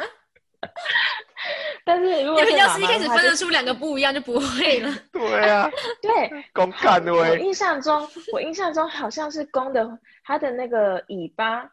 [1.83, 4.93] 但是如果是你们要是一开始分得出两个不一样，就不会了。
[5.11, 5.67] 对啊，
[6.01, 11.67] 对，公干的我喂，印象中，我印象中好像是公的，它的那个尾巴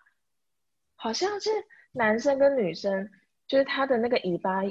[1.05, 1.51] 好像是
[1.93, 3.11] 男生跟女生，
[3.47, 4.63] 就是他的那个尾巴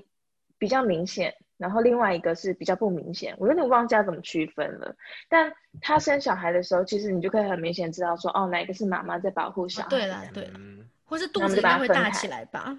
[0.58, 4.96] 比较明显，然后另外一个是比较不明显，我有点忘记要怎么区分了。
[5.30, 9.89] 但他生小孩的时候，其实你就可以很明显知道说，哦，哪个是妈妈在保护小孩。
[9.89, 12.76] 对啦，对啦，嗯或是肚子应该会它分开大起来吧？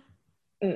[0.59, 0.71] 嗯，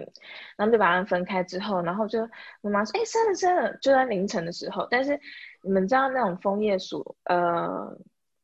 [0.57, 2.25] 然后就把它们分开之后，然后就
[2.61, 4.87] 妈妈说：“哎，生了生了！”就在凌晨的时候。
[4.89, 5.19] 但是
[5.63, 7.93] 你们知道那种枫叶鼠，呃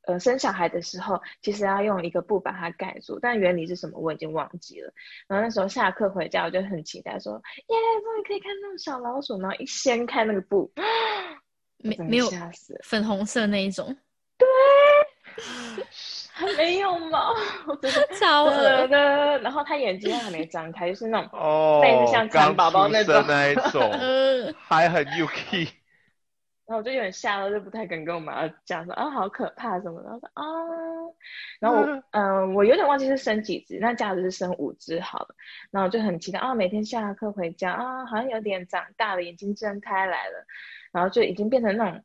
[0.07, 4.93] 呃，生小孩的时候，其实要用一个布把它盖住，但原理是什么我已经忘记了。
[5.27, 7.35] 然后那时候下课回家，我就很期待说
[7.69, 10.71] ：“耶，终于可以看到小老鼠！”然后一掀开那个布，
[11.79, 13.97] 没没有吓死，粉红色那一种，
[16.33, 17.35] 还没有毛，
[17.67, 18.87] 我真的超恶。
[18.89, 19.39] 的。
[19.41, 25.69] 然后他眼睛还没张开，就是那种哦，类似像蚕刚宝宝那种生那一种， 呃，还很 UK，
[26.67, 30.09] 然后我就有点吓到，就不太敢跟我妈讲说啊，好可怕什么的。
[30.09, 30.45] 然后说啊，
[31.61, 35.35] 然后我嗯嗯、我有点忘记是生几只，那假如是生五只好了。
[35.71, 40.47] 然后我就很期待啊，每天下课回家啊，好像有点长大了，眼睛睁开来了，
[40.93, 42.05] 然后就已经变成那种。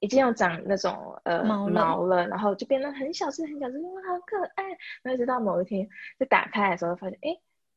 [0.00, 4.62] 已经有长那种呃毛了毛了，然后就变得很小只很小只，哇，好可爱。
[5.02, 5.88] 然后直到某一天
[6.20, 7.30] 就打开的时候，发现哎，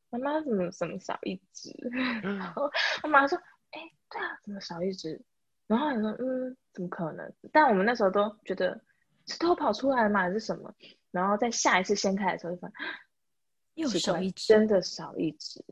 [0.09, 1.71] 妈妈怎么怎么少一只？
[2.21, 2.69] 然后
[3.03, 3.37] 我妈说，
[3.71, 5.21] 哎，对啊，怎么少一只？
[5.69, 7.31] 然后你说，嗯，怎么可能？
[7.53, 8.81] 但我们那时候都觉得
[9.27, 10.21] 是偷跑出来的吗？
[10.21, 10.73] 还是什么？
[11.11, 12.75] 然后在下一次掀开的时候，就发现
[13.75, 15.63] 又少一只，真的少一只。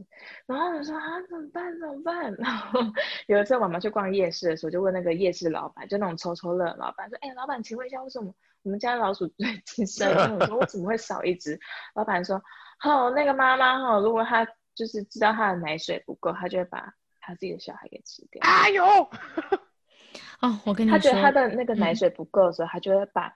[0.45, 1.79] 然后我说啊，怎么办？
[1.79, 2.31] 怎么办？
[2.38, 2.79] 然后
[3.25, 8.31] 有一次我们去逛夜市的时候，就问那个夜市老板，就那种抽抽乐老板说，哎，老板，请问一下，为什么
[8.62, 11.59] 我们家老鼠最近 生病，我说我怎么会少一只？
[11.95, 12.39] 老板说，
[12.86, 18.39] 哦，那个妈妈哈，如果她就是知道她的奶水不够，她就会把她自己的小孩给吃掉。
[18.43, 18.84] 哎呦，
[20.41, 23.33] 哦，我跟你说，他觉得他的那个奶嗯水不够的时候，她就会把，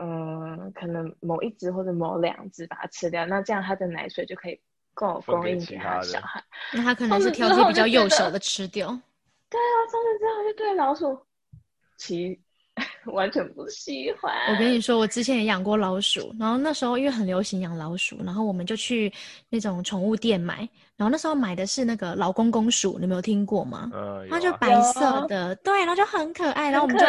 [0.00, 4.60] 嗯，可能某一只或者某两只把它吃掉，那这样他的奶水就可以
[4.94, 6.42] 够供应给他的小孩。
[6.72, 8.88] 那他可能是挑一些比较幼小的吃掉。
[9.50, 11.26] 对啊，从此之后就对老鼠
[11.96, 12.42] 其
[13.06, 14.32] 完全不喜欢。
[14.52, 19.12] 我跟你说，我之前也养过老鼠，然后那时候因为很流行养老鼠，然后我们就去
[19.48, 23.90] 那种宠物店买，然后那时候买的是那个老公公鼠，你没有听过吗？
[23.92, 27.04] 嗯，有啊它就白色的，对，然后就很可爱，然后我们就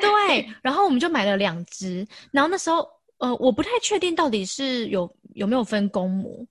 [0.00, 6.46] 对，然后我们就买了两只，然后那时候呃我不太确定到底是有有没有分公母，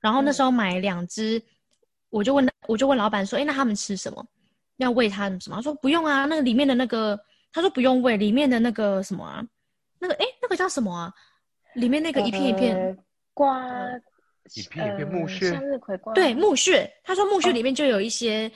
[0.00, 1.42] 然后那时候买两只，
[2.10, 4.26] 我就问我就问老板说，哎，那他们吃什么？
[4.78, 5.54] 要喂它们什么？
[5.54, 7.16] 他说不用啊，那个里面的那个，
[7.54, 9.42] 他说不用喂，里面的那个什么啊，
[10.00, 11.14] 那个哎那个叫什么啊？
[11.74, 12.96] 里面那个一片一片，呃
[13.32, 13.64] 瓜，
[14.54, 17.52] 一片一片呃木屑向日葵瓜，对，木屑，他说木屑哦。
[17.52, 18.50] 里面就有一些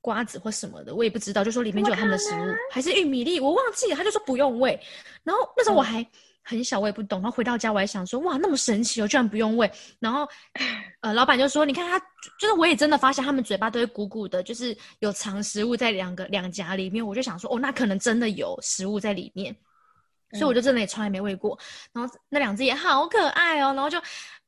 [0.00, 4.80] 瓜子或什么的，我也不知道，就说里面就有他们的食物还是玉米粒，我忘记了，他就说不用喂。
[5.24, 6.06] 然后那时候我嗯还
[6.48, 7.20] 很小，我也不懂。
[7.20, 9.70] 然后回到家我还想说，哇，那么神奇哦，居然不用喂。
[9.98, 10.26] 然后
[11.02, 11.98] 呃，老板就说，你看他，
[12.40, 17.06] 就是我也真的发现他们嘴巴都会鼓鼓的，就是有藏食物在两个两颊里面。
[17.06, 19.54] 我就想说，哦，那可能真的有食物在里面。
[20.32, 21.58] 所以我就真的也从来没喂过，
[21.92, 23.98] 然后那两只也好可爱哦，然后就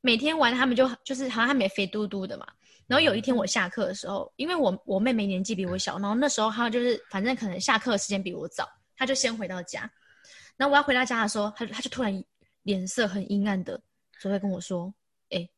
[0.02, 2.46] 每天玩，他们就就是好像它们也肥嘟嘟的嘛。
[2.86, 9.90] 然后有一天我下课的时候，因为我我妹妹年纪比我小，然后那时候她就是反正可能下课的时间比我早，她就先回到家。
[10.60, 12.22] 然后我要回到家的时候，他他就突然
[12.64, 13.80] 脸色很阴暗的，
[14.20, 14.92] 就会跟我说
[15.32, 15.48] ：“哎、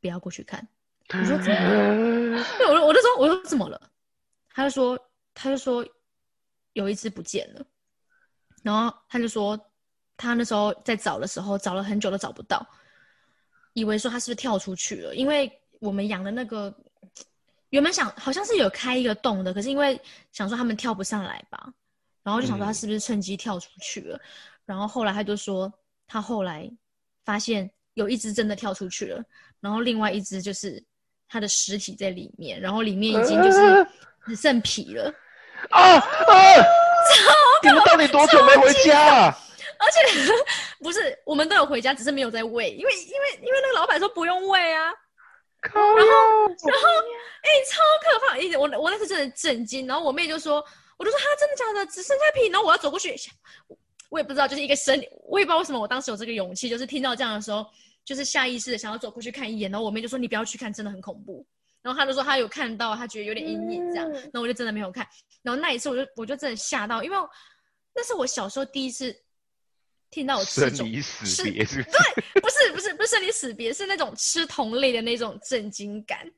[0.00, 0.64] 不要过去看。”
[1.10, 2.44] 我说怎么了？
[2.56, 3.90] 对，我就我就说我说怎么了？
[4.50, 4.96] 他就说
[5.34, 5.84] 他就说
[6.74, 7.66] 有一只不见了，
[8.62, 9.58] 然后他就说
[10.16, 12.64] 他那时候在找的时候找了很久都找不到，
[13.72, 15.16] 以为说他是不是跳出去了？
[15.16, 15.50] 因为
[15.80, 16.72] 我们养的那个
[17.70, 20.00] 原本想好像是有开一个洞的，可是因为
[20.30, 21.74] 想说他们跳不上来吧，
[22.28, 24.20] 然后就想说他是不是趁机跳出去了？
[24.66, 25.72] 然后后来他就说
[26.06, 26.70] 他后来
[27.24, 29.24] 发现有一只真的跳出去了，
[29.60, 30.84] 然后另外一只就是
[31.26, 33.86] 他的尸体在里面，然后里面已经就是
[34.26, 35.10] 只剩皮了，
[35.70, 36.02] 啊啊！
[37.62, 39.38] 你们到底多久没回家啊？
[39.80, 40.32] 而且
[40.84, 44.92] 不是我们都有回家，只是没有在喂，因为因为因为那个老板说不用喂啊，
[45.62, 46.88] 然后然后
[47.40, 48.36] 哎、超可怕！
[48.38, 50.62] 一我我那次真的震惊，然后我妹就说，
[50.98, 53.16] 我就说哈真的假的，只剩下皮，然后我要走过去，
[54.10, 57.64] 我也不知道，就是一个生，我也不知道为什么我当时有这个勇气，就是听到这样的时候，
[58.04, 61.46] 就是下意识的想要走过去看一眼，然后我妹就说你不要去看，真的很恐怖。
[61.80, 65.06] 然后他就说他有看到，他觉得有点阴影这样，嗯然后我就真的没有看。
[65.42, 67.16] 然后那一次我就我就真的吓到，因为
[67.94, 69.16] 那是我小时候第一次
[70.10, 71.96] 听到有吃生种离死别是不是？
[72.40, 76.28] 不是不是不是生离死别，是那种吃同类的那种震惊感。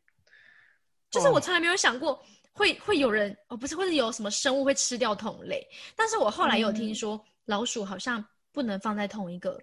[1.11, 2.23] 就是我哦从来没有想过
[2.53, 5.67] 会会有人哦，不是，或者有什么生物会吃掉同类。
[5.97, 9.61] 但是我后来有听嗯说，老鼠好像不能放在同一个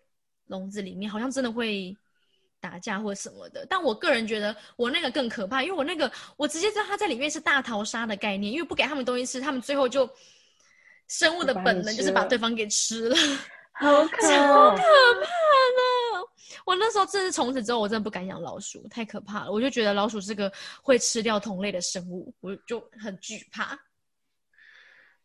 [0.47, 1.95] 笼子里面，好像真的会
[2.59, 3.65] 打架或什么的。
[3.69, 10.09] 但我个人觉得我那个更可怕，因为我那个我直接知道它在里面是大逃杀的概念，因为不给他们东西吃，他们最后就
[11.07, 13.15] 生物的本能就是把对方给吃了。
[13.73, 15.96] 好可 超可怕的！
[16.65, 19.51] 我那时候真是从此之后，我真的不敢养老鼠，太可怕了。
[19.51, 23.77] 我就觉得老鼠是个会吃掉同类的生物，我就很惧怕。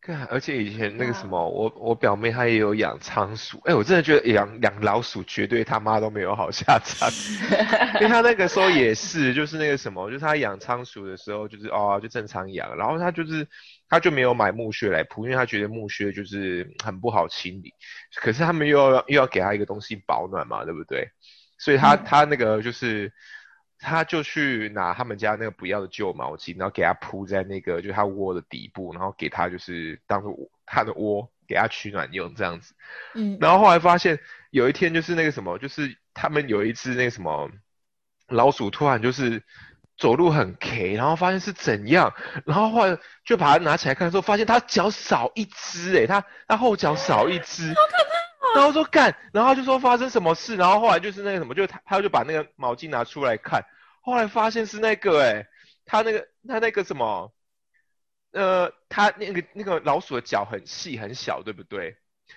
[0.02, 7.08] 看，而且以前那个什么，我我表妹她也有养仓鼠，哎，我真的觉得养养老鼠绝对他妈都没有好下场，
[7.94, 13.46] 因为她那个时候也是，就是那个什么，就是她养仓鼠的时候，就是哦就正常养，然后她就是
[13.88, 17.72] 她就没有买木屑来铺，因为她觉得木屑就是很不好清理，
[18.16, 21.08] 可是他们又要又要给她一个东西保暖嘛，对不对？
[21.58, 22.02] 所以她嗯。
[22.04, 23.12] 她那个就是。
[23.82, 32.74] 他就去拿他们家那个不要的旧毛巾，然后给它铺在那个就是它窝的底部，然后给它就是当做它的窝，给它取暖用这样子。
[33.14, 34.18] 嗯，然后后来发现
[34.50, 37.50] 有一天就是那个什么，就是他们有一只那个什么
[38.28, 39.42] 老鼠突然就是
[39.98, 42.14] 走路很 K，然后发现是怎样，
[42.46, 48.21] 然后后来就把它拿起来看的时候，发现它脚少一只，诶，它它后脚少一只，好可怕。
[48.54, 53.64] 然后说干，然后他就说发生什么事，然后后来就是那个什么，就他他就把那个毛巾拿出来看，
[54.02, 55.46] 后来发现是那个诶，
[55.84, 57.32] 他那个他那个什么，
[58.32, 61.96] 呃，他那个那个老鼠的脚很细很小，对不对？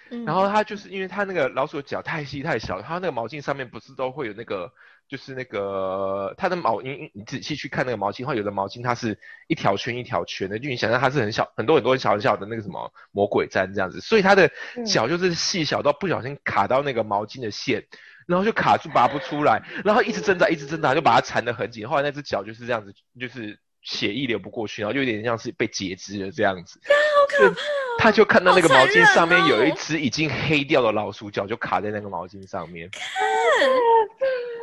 [0.10, 4.74] 嗯然后他就是因为他那个老鼠的脚太细太小，他那个毛巾上面不是都会有那个
[5.08, 14.50] 就是那个它的毛，你你仔细去看那个毛巾的话，有的毛巾它是一条圈一条圈的，就你想象它是很小很多很多很小很小的那个什么魔鬼毡这样子，所以它的
[14.86, 17.86] 脚就是细小到不小心卡到那个毛巾的线，
[18.26, 26.80] 然后就卡住拔不出来，然后一直挣扎一直挣扎就把它缠得很紧，后来那只脚就是这样子，就是血液流不过去，然后就有点像是被截肢了这样子。
[26.88, 26.94] 好
[27.28, 27.62] 可怕！
[27.98, 32.90] 他就看到那个毛巾上面有一只已经黑掉的老鼠脚，就卡在那个毛巾上面。
[32.92, 33.02] 看，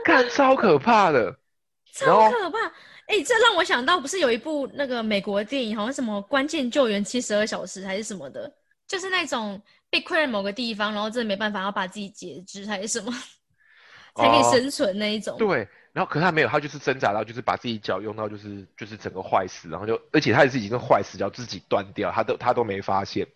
[0.30, 1.36] 超可怕的，
[1.92, 2.59] 超可怕！
[3.07, 8.53] 哎，这让我想到，不是有一部那个美国电影，好像什么《关键救援七十二小时》还是什么的，
[8.86, 13.12] 就是那种被困在某个地方，然后真的没办法要把自己截肢还是什么，
[14.14, 15.36] 才可以生存那一种。
[15.38, 15.68] 对。
[15.94, 23.28] 然后，可是他没有，他就是挣扎到，就是把自己脚用到，就是就是整个坏死，然后就，而且他也是已经坏死，脚自己断掉，他都他都没发现。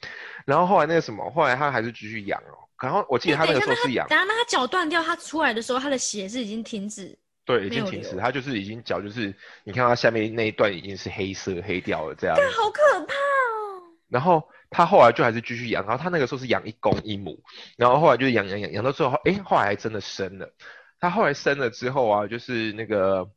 [0.47, 2.57] 然后后来那个什么，后来他还是继续养哦。
[2.83, 4.07] 然后我记得他那个时候是养。
[4.09, 7.19] 等下，那他脚断掉，他出来的时候，他的血是已经停止。
[7.45, 12.37] 对，已经停止，他就是已经脚就是，你看他下面那一段已经是黑色黑掉了这样。
[12.37, 13.83] 好可怕哦。
[14.09, 17.41] 然后他后来就还是继续养，然后他那个时候是养一公一母，
[17.77, 20.53] 然后后来就是养养养养到最后，哎，后来还真的生了。
[20.99, 23.29] 他后来生了之后啊，就是那个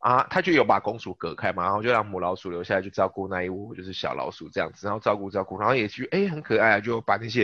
[0.00, 7.42] 啊，他就有把公鼠隔开嘛，然后就让母老鼠留下来去照顾那一窝就是小老鼠这样子，然后照顾照顾，然后也去哎很可爱啊，就把那些，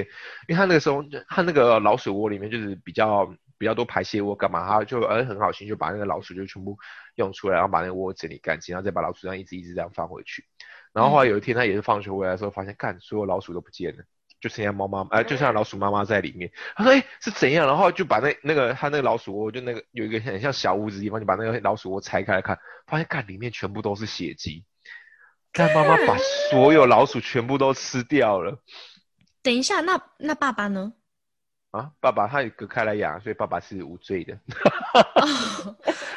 [0.49, 3.27] 因为他那个时候他那个老鼠窝里面就是比较
[3.59, 6.79] 比较多排泄物干嘛，他就哎很好心就把那个老鼠就全部
[7.17, 10.43] 用出来，然后把那个窝整理干净，然后再把老鼠这样一直一直这样放回去，
[10.95, 14.03] 然后后来有一天他也是放学回来的时候发现，干所有老鼠都不见了。
[14.41, 16.51] 就剩下猫妈，哎，就剩下老鼠妈妈在里面。
[16.75, 24.65] 他说：“哎，是怎样？”然后就把那那个他那个老鼠窝，就那个有一个很像小屋子地方，就把那个老鼠窝拆开来看，发现看里面全部都是血迹。
[25.53, 26.17] 看妈妈把
[26.51, 28.59] 所有老鼠全部都吃掉了。
[29.43, 30.93] 等一下，那那爸爸呢？
[31.71, 34.39] 啊，爸爸他也隔开来养，所以爸爸是无罪的。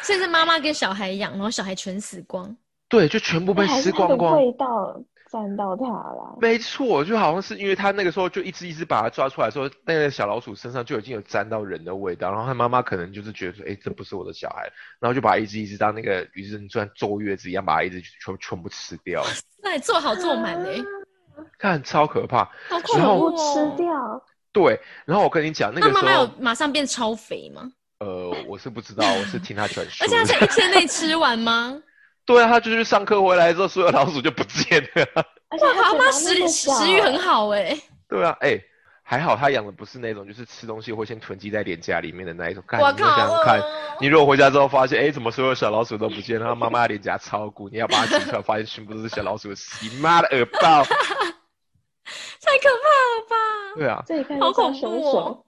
[0.01, 2.55] 所以是妈妈跟小孩养，然后小孩全死光。
[2.87, 4.37] 对，就全部被吃光光。
[4.37, 5.01] 味道。
[5.31, 14.67] 沾到它了，没错，就好像是因为他那个时候就一只一只把它抓出来，说那个小老鼠身上就已经有沾到人的味道，然后他妈妈可能就是觉得说，哎，这不是我的小孩，
[14.99, 19.23] 然后就把一只一只当那个鱼人转坐月子一样，把它一只全全部吃掉。
[19.61, 20.83] 那你做好做满嘞，
[21.59, 24.23] 看超可怕，好恐怖吃掉。
[24.51, 27.71] 对，然后我跟你讲，那个妈妈有马上变超肥吗？
[27.99, 30.05] 呃，我是不知道，我是听他传 说。
[30.05, 31.79] 而且他在一天内吃完吗？
[32.25, 35.25] 对啊，他就是上课回来之后，所有老鼠就不见了。
[35.57, 37.75] 哇，他妈食食欲很好哎。
[38.07, 38.59] 对啊，哎，
[39.01, 42.63] 还好他养的不是那种就是吃东西会先囤积在脸颊里面的那一种。
[42.67, 43.43] 我靠！
[43.43, 43.59] 看，
[43.99, 46.45] 你如果回家之后发现，哎，怎么所有小老鼠都不见了？
[46.45, 50.83] 他妈妈脸颊超鼓，你要把它挤出来，发现全部都是小老鼠的屎，妈的耳爆！
[52.41, 53.35] 太可怕了吧？
[53.75, 54.05] 对啊，
[54.39, 55.43] 好恐怖哦。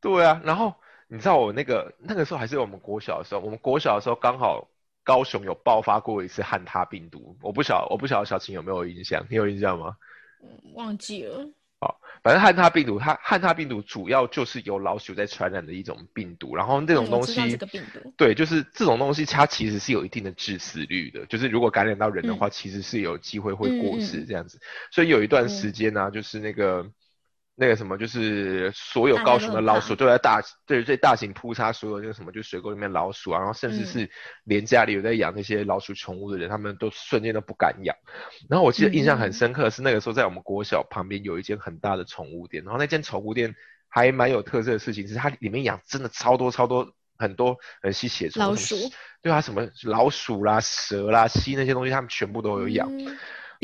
[0.00, 0.74] 对啊，然后
[1.06, 4.66] 你知道我那个那个时候还是我们国小的时候，我们国小的时候刚好。
[5.04, 9.24] 高雄有爆发过一次汉他病毒，我不晓我不晓得小晴有没有印象？
[9.28, 9.94] 你有印象吗？
[10.42, 11.46] 嗯，忘记了。
[11.78, 24.58] 好，反正汉他病毒，它汉他病毒主要就是由老鼠在传染的一种病毒，然后这种东西，这个病毒，对，就是这种东西，它其实是有一定的致死率的，就是如果感染到人的话，其实是有机会会过世这样子。
[24.90, 26.90] 所以有一段时间呢，就是那个。
[27.56, 34.10] 那个什么，就是所有高雄的老鼠都在大，对，最大型扑杀所有那个什么，就水沟里面老鼠啊，然后甚至是
[34.42, 37.94] 连家里有在养那些老鼠宠物的人，他们都瞬间都不敢养。
[38.48, 43.54] 然后我记得印象很深刻的是那个时候在我们国小旁边有一间很大的宠物店，然后那间宠物店
[43.88, 48.74] 还蛮有特色的事情是它里面养真的超多超多很多很吸血虫老鼠，
[49.22, 52.90] 对啊，什么老鼠啦、蛇啦、蜥那些东西，他们全部都有养。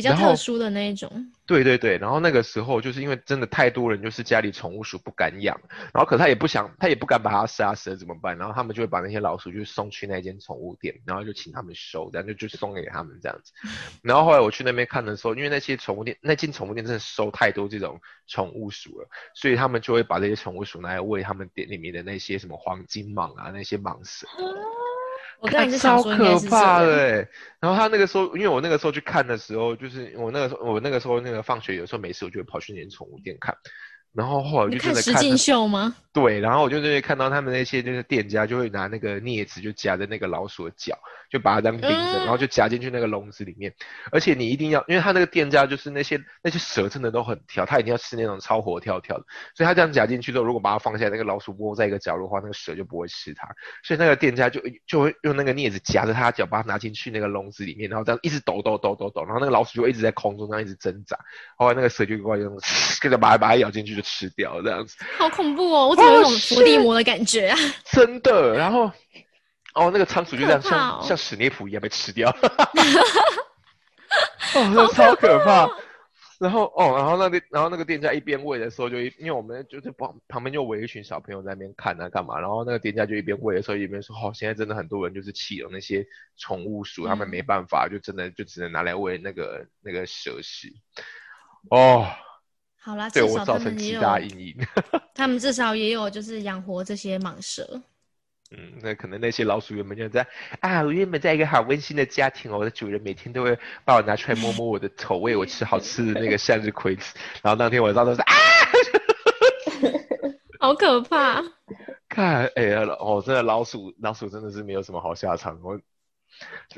[0.00, 1.10] 比较特殊的那一种，
[1.46, 5.60] 对对对，然后那个时候就是因为真的太多人，就是家里宠物鼠不敢养，
[5.92, 8.36] 然后可他也不想，他也不敢把它杀死了怎么办？
[8.38, 13.52] 然后他们就会把那些老鼠就送去那间宠物店，然后就请他们收，然后就就送给他们这样子。
[14.02, 24.26] 然后后来我去那边看的时候，因为那些宠物店那间宠物店真的收太多这种宠物鼠了，所以他们就会把这些宠物鼠拿来喂他们店里面的那些什么黄金蟒啊，那些蟒蛇。
[25.78, 27.28] 超可怕的，
[27.60, 33.56] 然后他那个时候，因为我那个时候去看的时候，就是我那个时候，我那个时候那个放学有时候没事，我就跑去那间宠物店看。
[34.12, 35.94] 然后后来我就在看实境秀吗？
[36.12, 40.98] 对，然后我就在看到他们那些就是店家就会拿那个镊子就夹着那个老鼠的脚，
[41.30, 43.72] 就把它当钉子，然后就夹进去那个笼子里面。
[44.10, 53.46] 而且你一定要，因为他那个店家就是那些那些蛇真的都很挑，他一定要吃那种超活跳跳的，所以他这样夹进去之后，如果把它放下，那个老鼠窝在一个角落的话，那个蛇就不会吃它。
[53.84, 61.16] 所以那个店家就就会用那个镊子夹着他的脚，把它拿进去那个笼子里面，然后这样一直抖抖抖抖抖，然后那个老鼠就一直在空中这样一直挣扎，
[61.56, 62.58] 后来那个蛇就过来用
[63.00, 64.96] 跟着把它把它咬进去就吃掉这样子。
[65.18, 65.88] 好恐怖哦！
[65.88, 67.58] 我怎么有种伏地魔的感觉啊？
[67.84, 68.90] 真的，然后
[69.74, 72.30] 哦，那个仓鼠就这样像、哦像史内普一样被吃掉，
[74.54, 75.68] 哦，那超可怕。
[76.40, 86.02] 然后哦，然后那个然后那个店家一边喂的时候，就一因为我们就是旁旁边就围一群小朋友在那边看啊干嘛，然后那个店家就一边喂的时候一边说，哦，现在真的很多人就是弃了那些
[86.38, 90.72] 宠物鼠，他们嗯没办法，就真的就只能拿来喂那个那个蛇食。
[91.70, 92.08] 哦，
[92.82, 94.56] 好啦，对我造成极大阴影。
[95.14, 97.82] 他们至少也有就是养活这些蟒蛇。
[98.52, 100.26] 嗯，那可能那些老鼠原本就在
[100.60, 106.98] 啊，我原本在一个好温馨的家庭哦，我的主人每天都会把我拿出来摸摸我的头，喂我吃好吃的那个向日葵，
[107.42, 108.34] 然后当天晚上都是啊，
[110.58, 111.40] 好可怕！
[112.08, 115.56] 看，哎呀，哦，真的老鼠，老鼠真的是没有什么好下场。
[115.62, 115.78] 我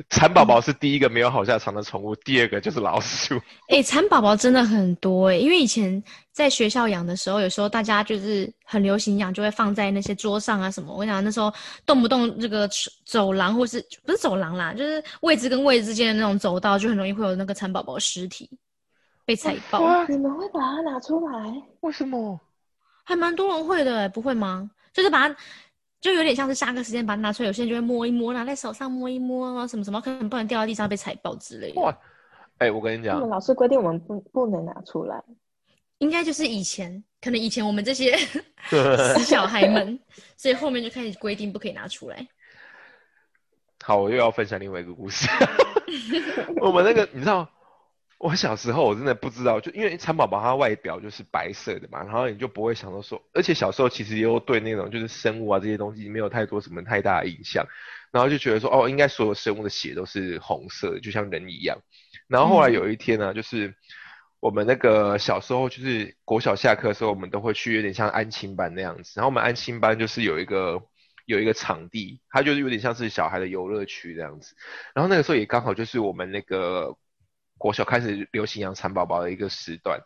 [0.08, 3.40] 蚕宝宝是第一个没有好下场的宠物，第二个就是老鼠。
[3.68, 10.94] 哎、蚕宝宝真的很多哎、因为以前在学校养的时候，有时候大家就是很流行养，就会放在那些桌上啊什么。
[10.94, 11.52] 我想那时候
[11.84, 12.68] 动不动这个
[13.04, 18.50] 走廊或是不是走廊啦，就是位置跟位置之间的那种走道，就很容易会有那个蚕宝宝尸体
[19.24, 21.62] 被踩爆，你们会把它拿出来？
[21.80, 22.40] 为什么？
[23.04, 24.70] 还蛮多人会的、欸，不会吗？
[24.92, 25.36] 就是把它。
[26.02, 31.80] 就有点像是下课时间把它拿出来，有些人就会摸一摸，拿在手上摸一摸啊，什么什么，可能不能掉到地上被踩爆之类的。
[31.80, 31.96] 哇，
[32.58, 35.22] 哎，我跟你讲我们，老师规定我们不不能拿出来。
[35.98, 38.16] 应该就是以前，可能以前我们这些
[38.68, 39.96] 死小孩们，
[40.36, 42.26] 所以后面就开始规定不可以拿出来。
[43.84, 45.28] 好，我又要分享另外一个故事。
[46.60, 47.48] 我们那个，你知道，
[48.22, 57.66] 我小时候我真的不知道，就因为蚕宝宝它外表就是白色的嘛，然后你就不会想到说，而且小时候其实又对那种就是生物啊这些东西没有太多什么太大的印象，
[58.12, 61.76] 然后就觉得说，哦，应该所有生物的血都是红色的，就像人一样。
[62.28, 63.74] 然后后来有一天呢，就是
[64.38, 70.80] 我们那个小时候就是国小下课的时候，我们都会去有点像安亲班那样子，然后我们安亲班就是有一个。
[71.24, 74.56] 有一个场地，它就是有点像是小孩的游乐区这样子。
[74.92, 76.96] 然后那个时候也刚好就是我们那个
[77.62, 79.96] 国小开始流行养蚕宝宝的一个时段，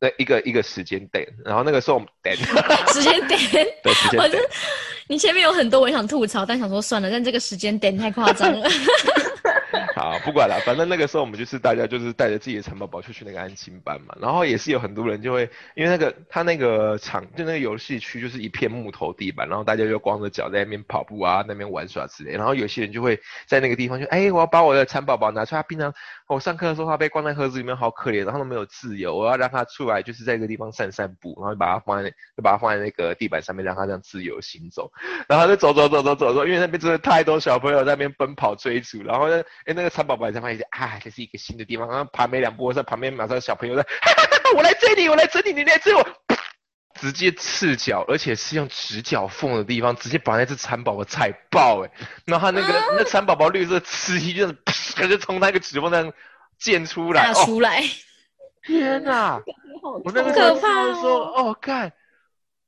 [0.00, 1.28] 那一个一个时间点。
[1.44, 2.34] 然后那个时候我们点
[2.88, 3.38] 时间点，
[3.82, 4.42] 对时间点，
[5.08, 8.66] 你前面有很多我想吐槽，但想说算了，但这个时间点太夸张了。
[10.24, 14.16] 不管了，反正那个时候我们就是大家就是带着自己的蚕宝宝就去那个安亲班嘛。
[14.20, 22.32] 然后也是有很多人就会因为那个他那个场就那个游戏区就是一片木头地板，然后大家就光着脚在那边跑步啊，那边玩耍之类。
[22.32, 25.92] 然后有些人就会在那个地方就哎，我要把我的蚕宝宝拿出来，平常
[26.28, 34.90] 我上课的时候他被关在盒子里面好可怜，然后都没有自由，我要让他出来，就是在一个地方散散步，然后把它放在就把它放在那个地板上面，让他这样自由行走。
[35.28, 46.06] 然后就走走走走走走，因为那边真的太多小朋友在那边奔跑追逐，然后呢，哎那个蚕宝宝也在发现啊，这是一个新的地方，然后爬没两步，在旁边马上小朋友在，哈哈哈，我来追你，我来追你，你来追我。
[47.00, 51.90] 直接赤脚，而且是用直角缝的地方，直接把那只蚕宝宝踩爆哎、
[52.26, 56.12] 然后他那个、那蚕宝宝绿色刺衣就是噗就从那个指缝那样
[56.58, 57.82] 溅出来，出来，
[58.62, 59.42] 天哪！
[59.82, 61.92] 好 我那个好可怕时候说，哦，看，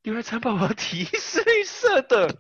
[0.03, 2.39] 原来蚕宝宝体是绿色的。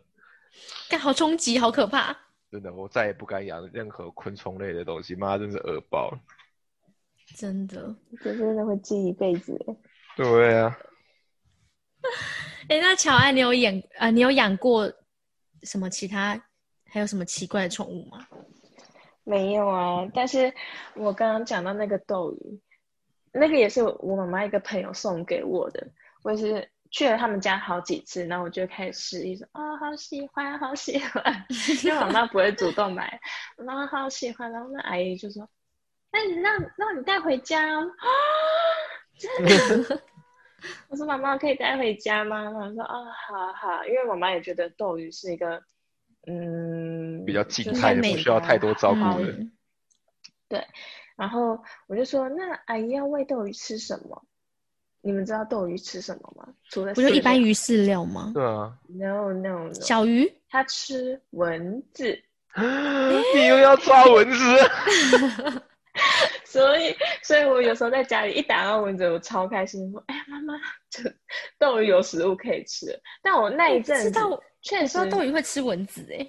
[0.89, 2.24] 干好冲击，好可怕。
[2.55, 6.21] 真的，我再也不敢养任何昆虫类的东西，妈，真是恶爆了。
[7.35, 7.93] 真的。
[8.23, 9.77] 这真的会记一辈子耶。
[10.17, 10.79] 对啊，
[12.71, 14.89] 哎、那乔安，你有养呃，你有养过
[15.65, 16.41] 什么其他
[16.87, 18.25] 还有什么奇怪的宠物吗？
[19.25, 20.55] 没有啊，但是
[20.95, 22.61] 我刚刚讲到那个斗鱼，
[23.33, 25.85] 那个也是我妈妈一个朋友送给我的，
[26.23, 31.45] 我也是去了他们家好几次，然后我就开始示意说啊、好喜欢，好喜欢，
[31.83, 33.21] 因为妈妈不会主动买，
[33.57, 35.49] 然后好喜欢，然后那阿姨就说，
[36.13, 38.07] 那你让让你带回家哦啊，
[39.19, 40.01] 真的。
[40.89, 42.45] 我说妈妈可以带回家吗？
[42.45, 42.95] 然后说啊，
[43.27, 45.65] 好好，因为妈妈也觉得斗鱼是一个，
[46.29, 49.37] 嗯，比较静就是态的，不需要太多照顾的。
[50.49, 50.65] 对
[51.17, 54.25] 然后我就说，那阿姨要喂斗鱼吃什么？
[55.05, 56.49] 你们知道斗鱼吃什么吗？
[56.71, 58.33] 除了不就一般鱼饲料吗？
[58.35, 62.19] 对啊，？No No No，小鱼它吃蚊子，
[63.37, 64.37] 你又要抓蚊子？
[66.45, 70.55] 所以所以我有时候在家里一打到蚊子，我超开心，说哎呀妈妈，
[70.89, 71.03] 这
[71.59, 72.99] 斗鱼有食物可以吃。
[73.23, 76.27] 但我那一阵子知道确实我知道斗鱼会吃蚊子哎、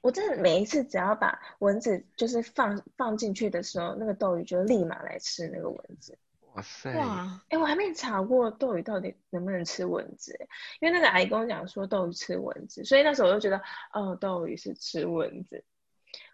[0.00, 6.16] 我真的每一次只要把蚊子就是放放进去的时候，那个斗鱼就立马来吃那个蚊子。
[6.56, 6.90] 哇塞！
[6.96, 10.48] 哇，哎，我还没查过斗鱼到底能不能吃蚊子，欸
[10.80, 15.62] 因为那个阿姨跟我讲说斗鱼吃蚊子，所以那时候我就觉得，哦，斗鱼是吃蚊子。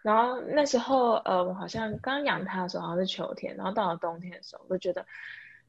[0.01, 5.05] 然后那时候，呃，我好像刚养它的时候好像是秋天，然后到了冬天的时候，我就觉得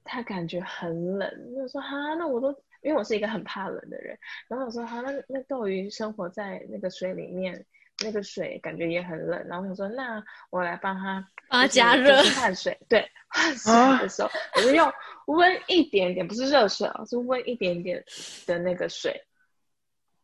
[0.04, 2.50] 它感觉很冷，我就说哈，那我都
[2.82, 7.66] 因为我是一个很怕冷的人，然后我说哈，那那斗鱼生活在那个水里面，
[8.02, 14.92] 那个水感觉也很冷，然后我想说，那我来帮他帮它就是加热就是换水，对，换水啊的时候，我就用
[15.26, 18.04] 温一点点，不是热水哦，是温一点点
[18.46, 19.24] 的那个水，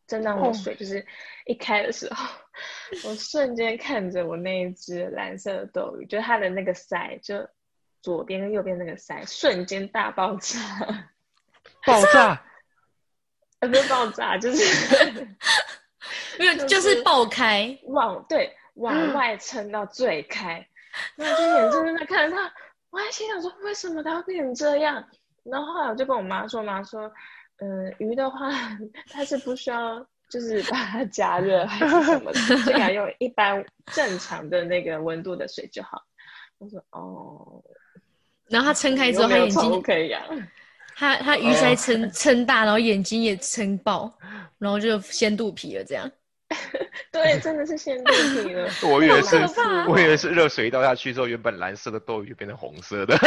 [0.06, 1.06] 蒸当哦的水，就是
[1.46, 2.26] 一开的时候，
[3.04, 7.48] 我瞬间看着我那一只蓝色的斗鱼，就它的那个鳃，就
[8.02, 10.58] 左边跟右边那个鳃，瞬间大爆炸，
[11.86, 12.42] 爆炸，
[13.60, 15.28] 呃，不是爆炸，就是
[16.40, 17.78] 没有，就就是是爆开。
[17.84, 20.66] 往对往外撑到最开，
[21.16, 22.50] 然后就眼睁睁的看着它，
[22.88, 25.04] 我还心想说为什么他会变成这样？
[25.42, 27.10] 然后后来我就跟我妈说，妈说，
[27.58, 28.50] 嗯、鱼的话
[29.10, 33.62] 它是不需要就是把它加热还是什么的，就给它用一般
[33.92, 36.02] 正常的那个温度的水就好。
[36.58, 37.62] 我说哦，
[38.48, 40.22] 然后它撑开之后，它眼睛，可以养，
[40.94, 44.12] 它它鱼鳃撑撑大，然后眼睛也撑爆，
[44.58, 46.10] 然后就掀肚皮了，这样。
[47.12, 48.68] 对，真的是先肚皮了。
[48.82, 49.36] 我以为是
[49.88, 53.16] 我以为是热水一倒下去之后，原本蓝色的斗鱼就变成红色的，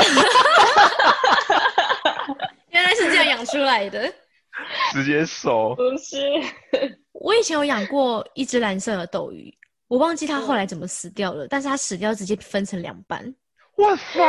[2.71, 4.13] 原来是这样养出来的。
[4.91, 5.74] 直接熟。
[5.76, 6.17] 不是，
[7.13, 9.51] 我以前有养过一只蓝色的斗鱼，
[9.88, 13.34] 我忘记它后来怎么死掉了，但是它死掉直接分成两半，
[13.78, 14.21] 哇塞！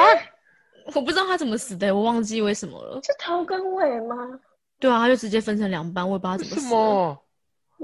[0.94, 3.00] 我不知道它怎么死的，我忘记为什么了。
[3.02, 4.16] 是头跟尾吗？
[4.80, 6.76] 对啊，它就直接分成两半，我也不知道怎么死的。
[6.76, 7.23] 么？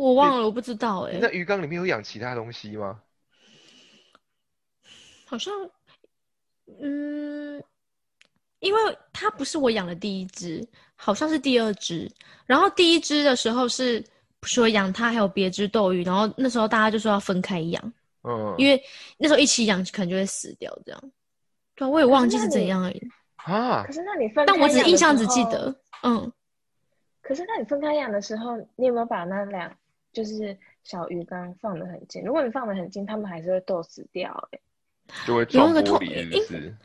[0.00, 3.02] 我忘了，我不知道哎、你在鱼缸里面有养其他东西吗？
[5.26, 5.52] 好像，
[6.80, 7.62] 嗯，
[8.60, 12.10] 因为它不是我养的第一只，好像是第二只。
[12.46, 14.02] 然后第一只的时候是
[14.42, 17.92] 说养它还有别只斗鱼，然后那时候大家就说要分开养，
[18.22, 18.82] 嗯，因为
[19.18, 21.12] 那时候一起养可能就会死掉这样。
[21.74, 26.32] 对啊，我也忘记是怎样而已，啊可，是那你分开但我只印象只记得，嗯，
[27.22, 29.70] 可是，那你分开养的时候，你有没有把那两
[30.12, 32.22] 就是小鱼缸放得很近？
[32.22, 34.60] 如果你放得很近，它们还是会斗死掉、欸。
[35.26, 36.76] 就会撞有一个透玻璃，是是？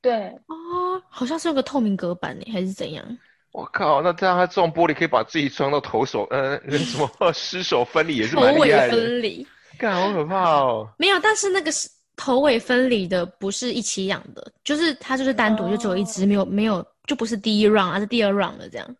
[0.00, 3.18] 对，哦，好像是有个透明隔板呢，还是怎样？
[3.52, 8.92] 我靠，那这样它撞玻璃可以把自己撞到头手，呃，什么 失手分离也是头尾蛮厉害的。
[8.92, 9.46] 分离
[9.78, 10.88] 干，好可怕哦！
[10.98, 18.96] 没有，但是那个是头尾分离的，不是一起养的，就是它就是单独就只有一只，没有没有，就不是第一 round，而是第二 round 的这样。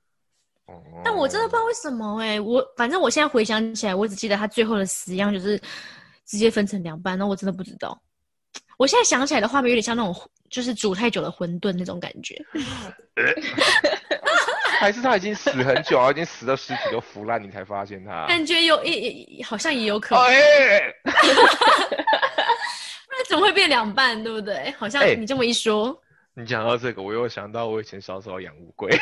[1.05, 5.59] 但我真的不知道为什么哎、我反正我现在回想起来，我只记得它最后的死样就是
[6.27, 8.01] 直接分成两半，那我真的不知道。
[8.79, 10.15] 我现在想起来的画面有点像那种
[10.51, 12.37] 就是煮太久的馄饨那种感觉。
[14.81, 18.27] 还是他已经死很久啊，已经死到尸体都腐烂，你才发现他。
[18.27, 21.11] 感觉有也也好像也有可能，哎， 不
[23.13, 24.75] 然怎么会变两半，对不对？
[24.77, 25.97] 好像哎你这么一说，
[26.35, 28.91] 你讲到这个，我又想到我以前小时候养乌龟。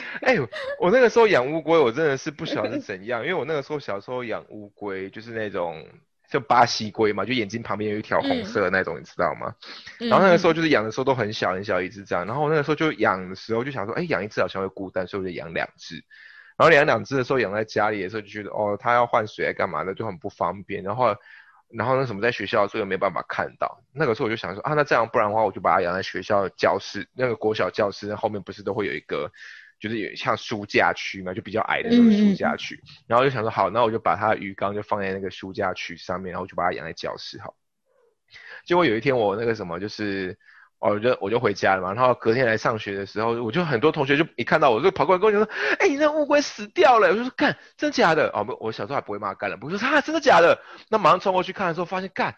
[0.22, 0.36] 哎、
[0.80, 5.86] 我那个时候养乌龟，我真的是不晓得是怎样，因为我那个时候小时候养乌龟，就是那种
[6.28, 9.54] 就巴西龟嘛，就眼睛旁边有一条红色的那种，你知道吗？
[10.00, 16.04] 嗯然后那个时候就是养的时候都很小很小一只这样，然后我那个时候就养的时候就想说，哎，养一只好像会孤单，所以我就养两只。
[16.56, 20.84] 然后养两只的时候养在家里的时候就觉得，哦，它要换水来干嘛的就很不方便。
[20.84, 21.16] 然后，
[21.68, 29.32] 然后那什么在学校的时候又没办法看到，那个时候我就想说，啊，那这样不然的话，我就把它养在学校教室，那个国小教室那后面不是都会有一个，
[29.80, 32.80] 就是有像书架区嘛，就比较矮的那种书架区。
[33.06, 37.54] 然后就想说，好，那我就把它的鱼缸就放在那个书架区上面，然后就把它养在教室好。
[38.64, 40.36] 结果有一天我那个什么就是，
[40.78, 48.30] 哦，我就我就回家了嘛，然后隔天来上学的时候，我就很多同学就一看到我就跑过来跟我讲说，哎、你那乌龟死掉了，我就说干，真假的？
[48.34, 50.58] 哦，不我小时候还不会骂干了，我就说啊，真的假的？
[50.88, 52.34] 那马上冲过去看的时候，发现干。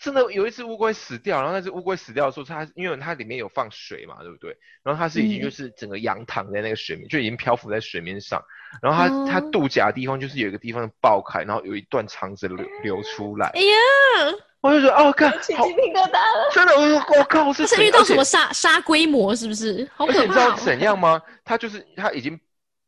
[0.00, 4.56] 真的有一只乌龟死掉，然后那只乌龟死掉的时候，它因为它里面有放水嘛，对不对？
[4.82, 8.42] 然后它是已经嗯就是整个仰躺在那个水面，就已经漂浮在水面上。
[8.80, 13.48] 然后它、它哦肚脐的地方就是有一个地方爆开，然后有一段肠子流流出来。
[13.48, 16.50] 哎呀，我就觉得哦，干好起鸡皮疙瘩了。
[16.54, 19.86] 真的，我说我靠，是遇到什么杀杀规模是不是？
[19.94, 20.56] 好可而且你知道！
[20.56, 21.20] 怎样吗？
[21.44, 22.40] 它就是它已经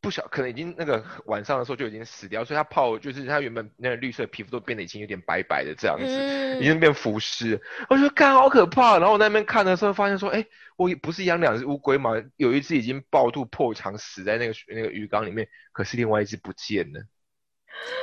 [0.03, 7.59] 不小，可能已经那个晚上的时候就已经死掉，所以它泡就是它原本那个绿色皮肤都变得已经有点白白的这样子，嗯已经变浮尸。
[7.89, 8.99] 我就干好可怕。
[8.99, 10.45] 然后我在那边看的时候，发现说，哎，
[10.75, 17.01] 我不是养两只乌龟嘛，有一只已经暴肚破肠死在那个那个鱼缸里面，可是另外一只不见了。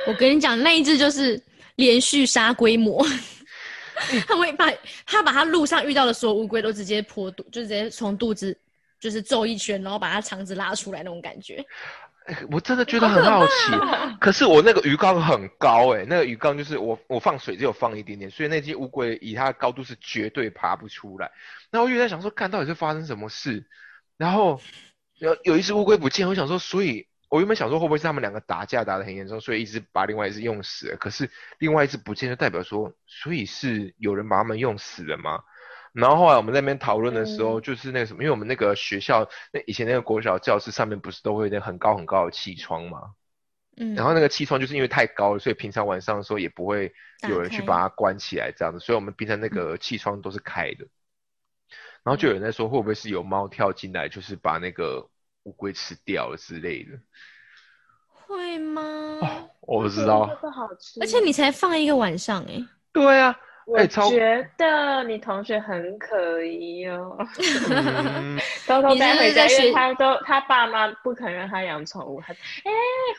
[0.07, 1.39] 我跟你讲，那一只就是
[1.75, 3.05] 连续杀规模
[4.27, 4.67] 他会把
[5.05, 8.57] 他把他路上遇到的所有乌龟都直接破肚，就直接从肚子
[9.01, 11.65] 就是揍一圈，然后把它肠子拉出来那种感觉。
[12.27, 13.51] 哎我真的觉得很好奇，
[14.19, 21.31] 可是我那个鱼缸很高哎、那个鱼缸就是我我放水只有放一点点，所以那只乌龟以它的高度是绝对爬不出来。
[21.71, 23.65] 然后我就在想说，看到底是发生什么事？
[24.17, 24.61] 然后
[25.17, 30.97] 有有一只乌龟不见，我想说，所以我原本想说会不会是他们两个打架打得很严重，所以一只把另外一只用死了。
[30.97, 31.27] 可是
[31.57, 35.39] 另外一只不见，就代表说，所以是有人把他们用死了吗？
[35.93, 43.13] 然后后来我们在那边讨论的时候，就是那个什么，因为我们那个学校那以前那个国小教室上面不是都会有很高很高的气窗吗？
[43.77, 46.93] 嗯，然后那个气窗就是因为太高了，所以平常晚上的时候也不会
[47.29, 50.85] 有人去把它关起来这样子，所以我们平常那个气窗都是开的。
[52.03, 55.07] 然后就有人在说，会不会是有猫跳进来，就是把那个
[55.43, 56.99] 乌龟吃掉了之类的？
[58.11, 58.81] 会吗？
[59.21, 60.27] 哦，我不知道。
[60.27, 67.17] 这个好吃，而且你才放一个晚上哎、对啊，我觉得你同学很可疑哦，
[67.69, 72.71] 嗯， 偷偷带回家，因为他都他爸妈不肯让他养宠物，他哎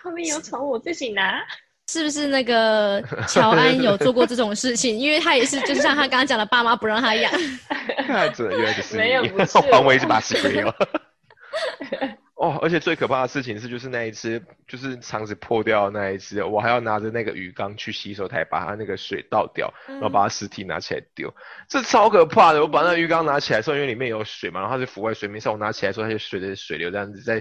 [0.03, 1.41] 后面有宠物我自己拿，
[1.89, 4.97] 是不是那个乔安有做过这种事情？
[4.99, 7.33] 因为他也是，就是像他刚刚讲的，爸妈不让他养。
[8.09, 8.49] 原来就
[8.83, 10.73] 是没有你不是黄维是把屎没有。
[12.43, 21.33] 哦，而且最可怕的事情是，就是那一只，就是肠子破掉的那一只，我还要拿着那个鱼缸去洗手台，把它那个水倒掉，然后把它尸体拿起来丢，
[21.69, 22.61] 这超可怕的。
[22.61, 27.41] 我把那鱼缸拿起来的时候，因为里面有水嘛，然后它是浮在水面上，我拿起来的时候，它就随着水流这样子在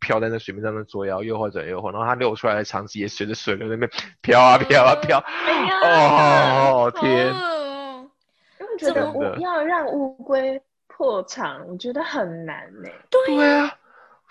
[0.00, 3.90] 飘在那水面上的左摇右晃左摇右晃，然后它流出来的肠子也随着水流在那边
[4.22, 5.22] 飘啊飘啊飘。
[5.26, 7.30] 哎呀，哦天！
[7.34, 8.10] 哦
[8.58, 12.88] 因为我觉得真的乌要让乌龟破肠，我觉得很难呢。
[13.10, 13.76] 对啊，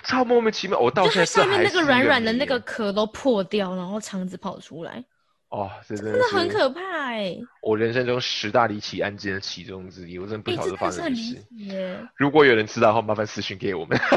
[0.04, 0.78] 超莫名其妙。
[0.80, 5.04] 我到就现在它上面那个软软的那个壳都破掉，然后肠子跑出来，
[5.50, 12.08] 哦，这真真的很可怕哎、我人生中十大离奇案件的其中之一，我真的不哎、晓得发生什么事。
[12.16, 14.00] 如果有人知道的话，麻烦私讯给我们。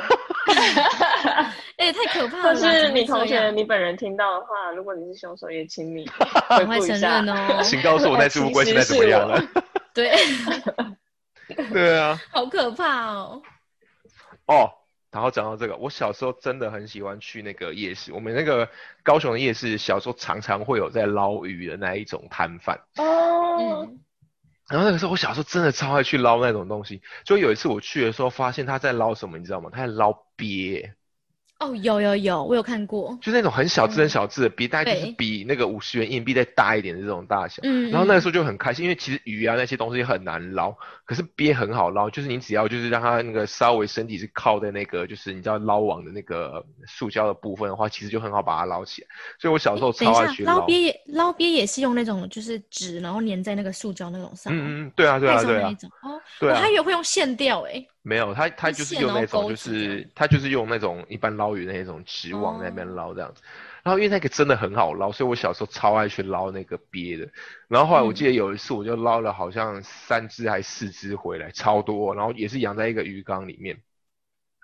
[1.78, 2.54] 哎、太可怕了啦！
[2.54, 6.04] 怎是你同学你本人听到的话，如果你是凶手，也请你
[6.48, 7.28] 赶快承认。
[7.28, 7.60] 哦。
[7.64, 9.42] 请告诉我那只乌龟现在怎么样了？
[9.92, 10.12] 对，
[11.72, 13.42] 对啊，好可怕哦。
[14.46, 14.70] 哦，
[15.12, 18.12] 然后讲到这个，我小时候真的很喜欢去那个夜市。
[18.14, 18.68] 我们那个
[19.02, 22.80] 高雄的夜市，小时候常常会有在捞鱼的那一种摊贩。
[22.96, 24.00] 哦，嗯，
[24.68, 27.02] 然后那个时候，我小时候真的超爱去捞那种东西。
[27.24, 29.68] 就有一次我去的时候，发现他在捞什么，你知道吗？
[29.70, 30.94] 他在捞鳖。
[31.62, 33.16] 哦，有有有，我有看过。
[33.22, 37.60] 就那种很小只、很小只的比，大概就是比那个五十元硬币再大一点的这种大小。
[37.62, 49.08] 嗯，嗯然后那个时候就很开心，因为其实鱼啊那些东西很难捞，可是鳖很好捞，就是你只要就是让它那个稍微身体是靠在那个就是你知道捞网的那个塑胶的部分的话，其实就很好把它捞起来。
[49.38, 55.90] 所以我小时候超爱去，捞鳖也捞鳖也是用那种就是纸，然后粘在那个塑胶那种上吗，嗯嗯，对啊对啊对啊盖上那，种。
[56.02, 57.86] 哦，对啊我还以为会用线钓诶。
[58.02, 63.42] 没有，他他就是用那种就是他就是用那种一般捞鱼的那种直网在那边哦捞这样子。
[63.84, 67.28] 然后因为那个真的很好捞，所以我小时候超爱去捞那个鳖的。
[67.68, 73.80] 然后后来我嗯记得有一次我就捞了好像三只还四只回来，超多，然后也是养在一个鱼缸里面。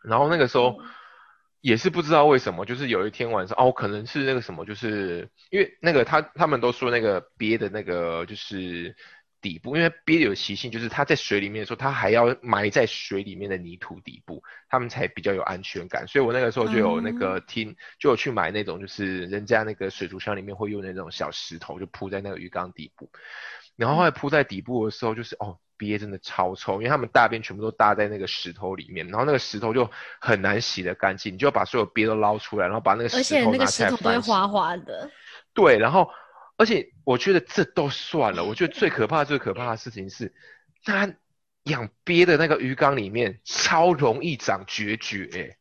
[0.03, 0.78] 然后那个时候
[1.61, 8.95] 也是不知道为什么，就是有一天晚上哦，可能是那个什么，就是因为那个他他们都说那个鳖的那个就是
[9.41, 16.07] 底部，因为鳖有习性，就是它在水里面的时候，它还要埋在水里面的泥土底部，它们才比较有安全感。
[16.07, 23.11] 所以我那个时候就有那个听，就有去买那种就是人家那个水族箱里面会用那种小石头，就铺在那个鱼缸底部。
[23.76, 29.89] 然后后来铺在底部的时候，就是哦，鳖真的超臭，因为它们大便全部都搭在那个石头里面，然后那个石头就
[30.20, 33.97] 很难洗得干净，你就要把所有鳖都捞出来，然后把那个而石头拿起且那个石。
[33.97, 35.09] 头都会滑滑的。
[35.55, 36.11] 对，然后
[36.59, 40.35] 而且我觉得这都算了，我觉得最可怕、最可怕的事情是，
[40.85, 41.11] 它
[41.63, 45.57] 养鳖的那个鱼缸里面超容易长决绝、欸。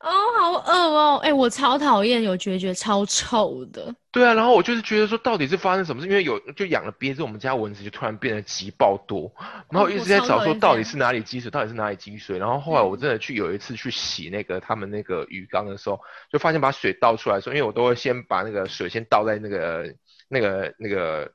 [0.00, 1.16] 哦，好恶哦！
[1.24, 3.92] 哎、我超讨厌有决绝，超臭的。
[4.12, 6.06] 对啊，然后我就是觉得说，到底是发生什么事？
[6.08, 9.32] 因为有就养了鳖之后，我们家蚊子就突然变得极爆多，
[9.72, 12.38] 然后哦一直在找说到底是哪里积水，到底是哪里积水。
[12.38, 19.92] 然后后来我嗯真的去有一次去洗那个他们那个鱼缸的时候，就发现把水倒出来的时候，因为我都会先把那个水先倒在那个
[20.28, 21.32] 那个那个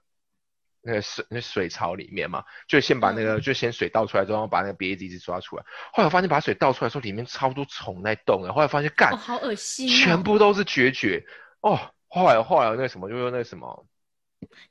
[0.81, 5.63] 那个水那水槽里面嘛，就先把那嗯个就先水倒出来之后，然后把那个鼻子一直抓出来。
[5.91, 8.51] 后来我发现把水倒出来的时候，里面超多虫在动的。
[8.53, 9.91] 后来发现干哦，好恶心、哦！
[9.91, 11.25] 全部都是决绝
[11.61, 11.79] 哦。
[12.07, 13.85] 后来后来那个什么，就用那个什么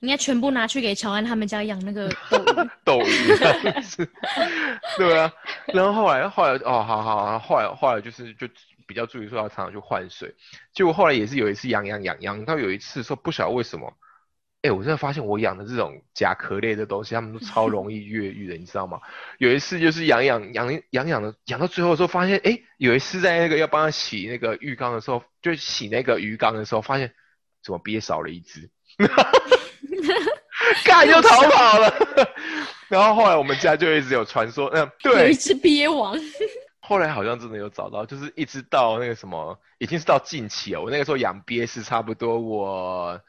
[0.00, 2.06] 应该全部拿去给乔安他们家养那个
[2.84, 3.38] 斗鱼。
[3.38, 4.08] 斗鱼
[4.98, 5.32] 对啊。
[5.68, 8.46] 然后后来后来哦，好好好，后来后来就是就
[8.86, 10.34] 比较注意说要常常去换水。
[10.74, 13.90] 结果后来也是有一次养养养养到有一次说不晓得为什么，
[14.62, 19.00] 哎，我真的发现我养的这种甲壳类的东西，它们都超容易越狱的，你知道吗？
[19.38, 27.12] 有一次就是养养养养养的养到最后的时候，发现哎，有一次在那个要帮它洗那个浴缸的时候，就洗那个鱼缸的时候，发现
[27.62, 28.70] 怎么鳖少了一只。
[30.84, 31.92] 干就逃跑了，
[32.88, 36.16] 然后后来我们家就一直有传说，嗯，对有一，只鳖王。
[36.80, 40.80] 后来好像真的有找到，就是一直到那个什么，已经是到近期了。
[40.80, 43.20] 我那个时候养鳖是差不多我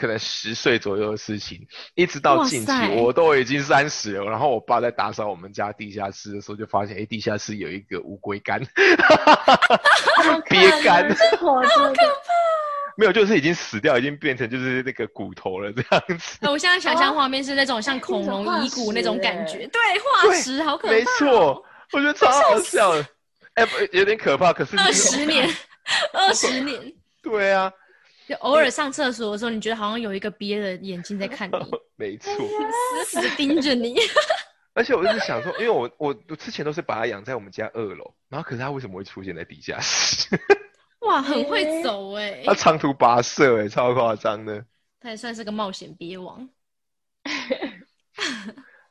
[0.00, 1.60] 可能十岁左右的事情，
[1.94, 4.24] 一直到近期我都已经三十了。
[4.24, 8.58] 然后我爸在打扫我们家地下室的时候，就发现哎，地下室有一个乌龟干，
[10.48, 11.92] 鳖干好可怕，
[12.96, 16.38] 没有，就是已经死掉，已经变成就是那个骨头了这样子。
[16.40, 20.96] 那我现在想象画面是那种像恐龙遗骨那种感觉，对，化石好可怕、哦。
[20.96, 23.06] 没错，我觉得超好笑的。
[23.54, 25.46] 哎、不，有点可怕，可是二十年，
[26.14, 26.80] 二十年，
[27.22, 27.70] 对啊，
[28.30, 31.56] 就偶尔上厕所的时候，你觉得好像有一个憋的眼睛在看你，
[31.96, 32.32] 没错。
[32.32, 33.96] 死死的盯着你。
[34.72, 40.28] 而且我一直想说，因为我我我之前都是把它养在我们家二楼，然后可是它为什么会出现在地下室？
[41.02, 44.64] 哇，很会走哎、它长途跋涉，哎，超夸张的。
[45.00, 46.48] 它也算是个冒险鳖王。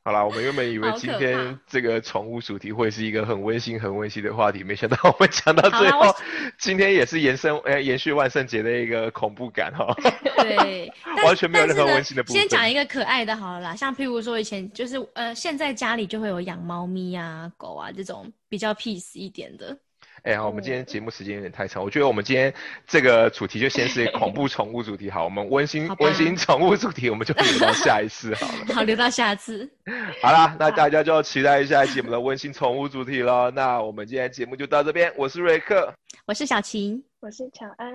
[0.09, 6.15] 好啦，我们原本以为今天这个宠物主题会是一个很温馨、很温馨的话题，没想到我们讲到最后，
[6.57, 9.95] 今天也是延伸呃延续万圣节的一个恐怖感哈。
[10.41, 10.91] 对，
[11.23, 19.77] 完全没有任何温馨的部分先讲一个可爱的好了啦，像譬如说以前就是呃，现在家里就会有养猫咪啊、狗啊这种比较 peace 一点的。
[20.23, 22.53] 哎、好，我们今天节目时间有点太长，我觉得我们今天
[22.87, 28.75] 这个主题就先是恐怖宠物主题好，我们温馨温馨宠物主题我们就留到下一次好了。
[28.75, 29.69] 好，留到下次。
[30.21, 33.49] 好啦，那大家就期待下一期我们的温馨宠物主题喽。
[33.51, 35.93] 那我们今天节目就到这边，我是瑞克，
[36.25, 37.93] 我是小晴，我是乔安，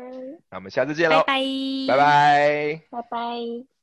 [0.51, 1.41] 那我们下次见喽，拜
[1.87, 2.81] 拜，拜拜。
[2.91, 3.74] 拜拜。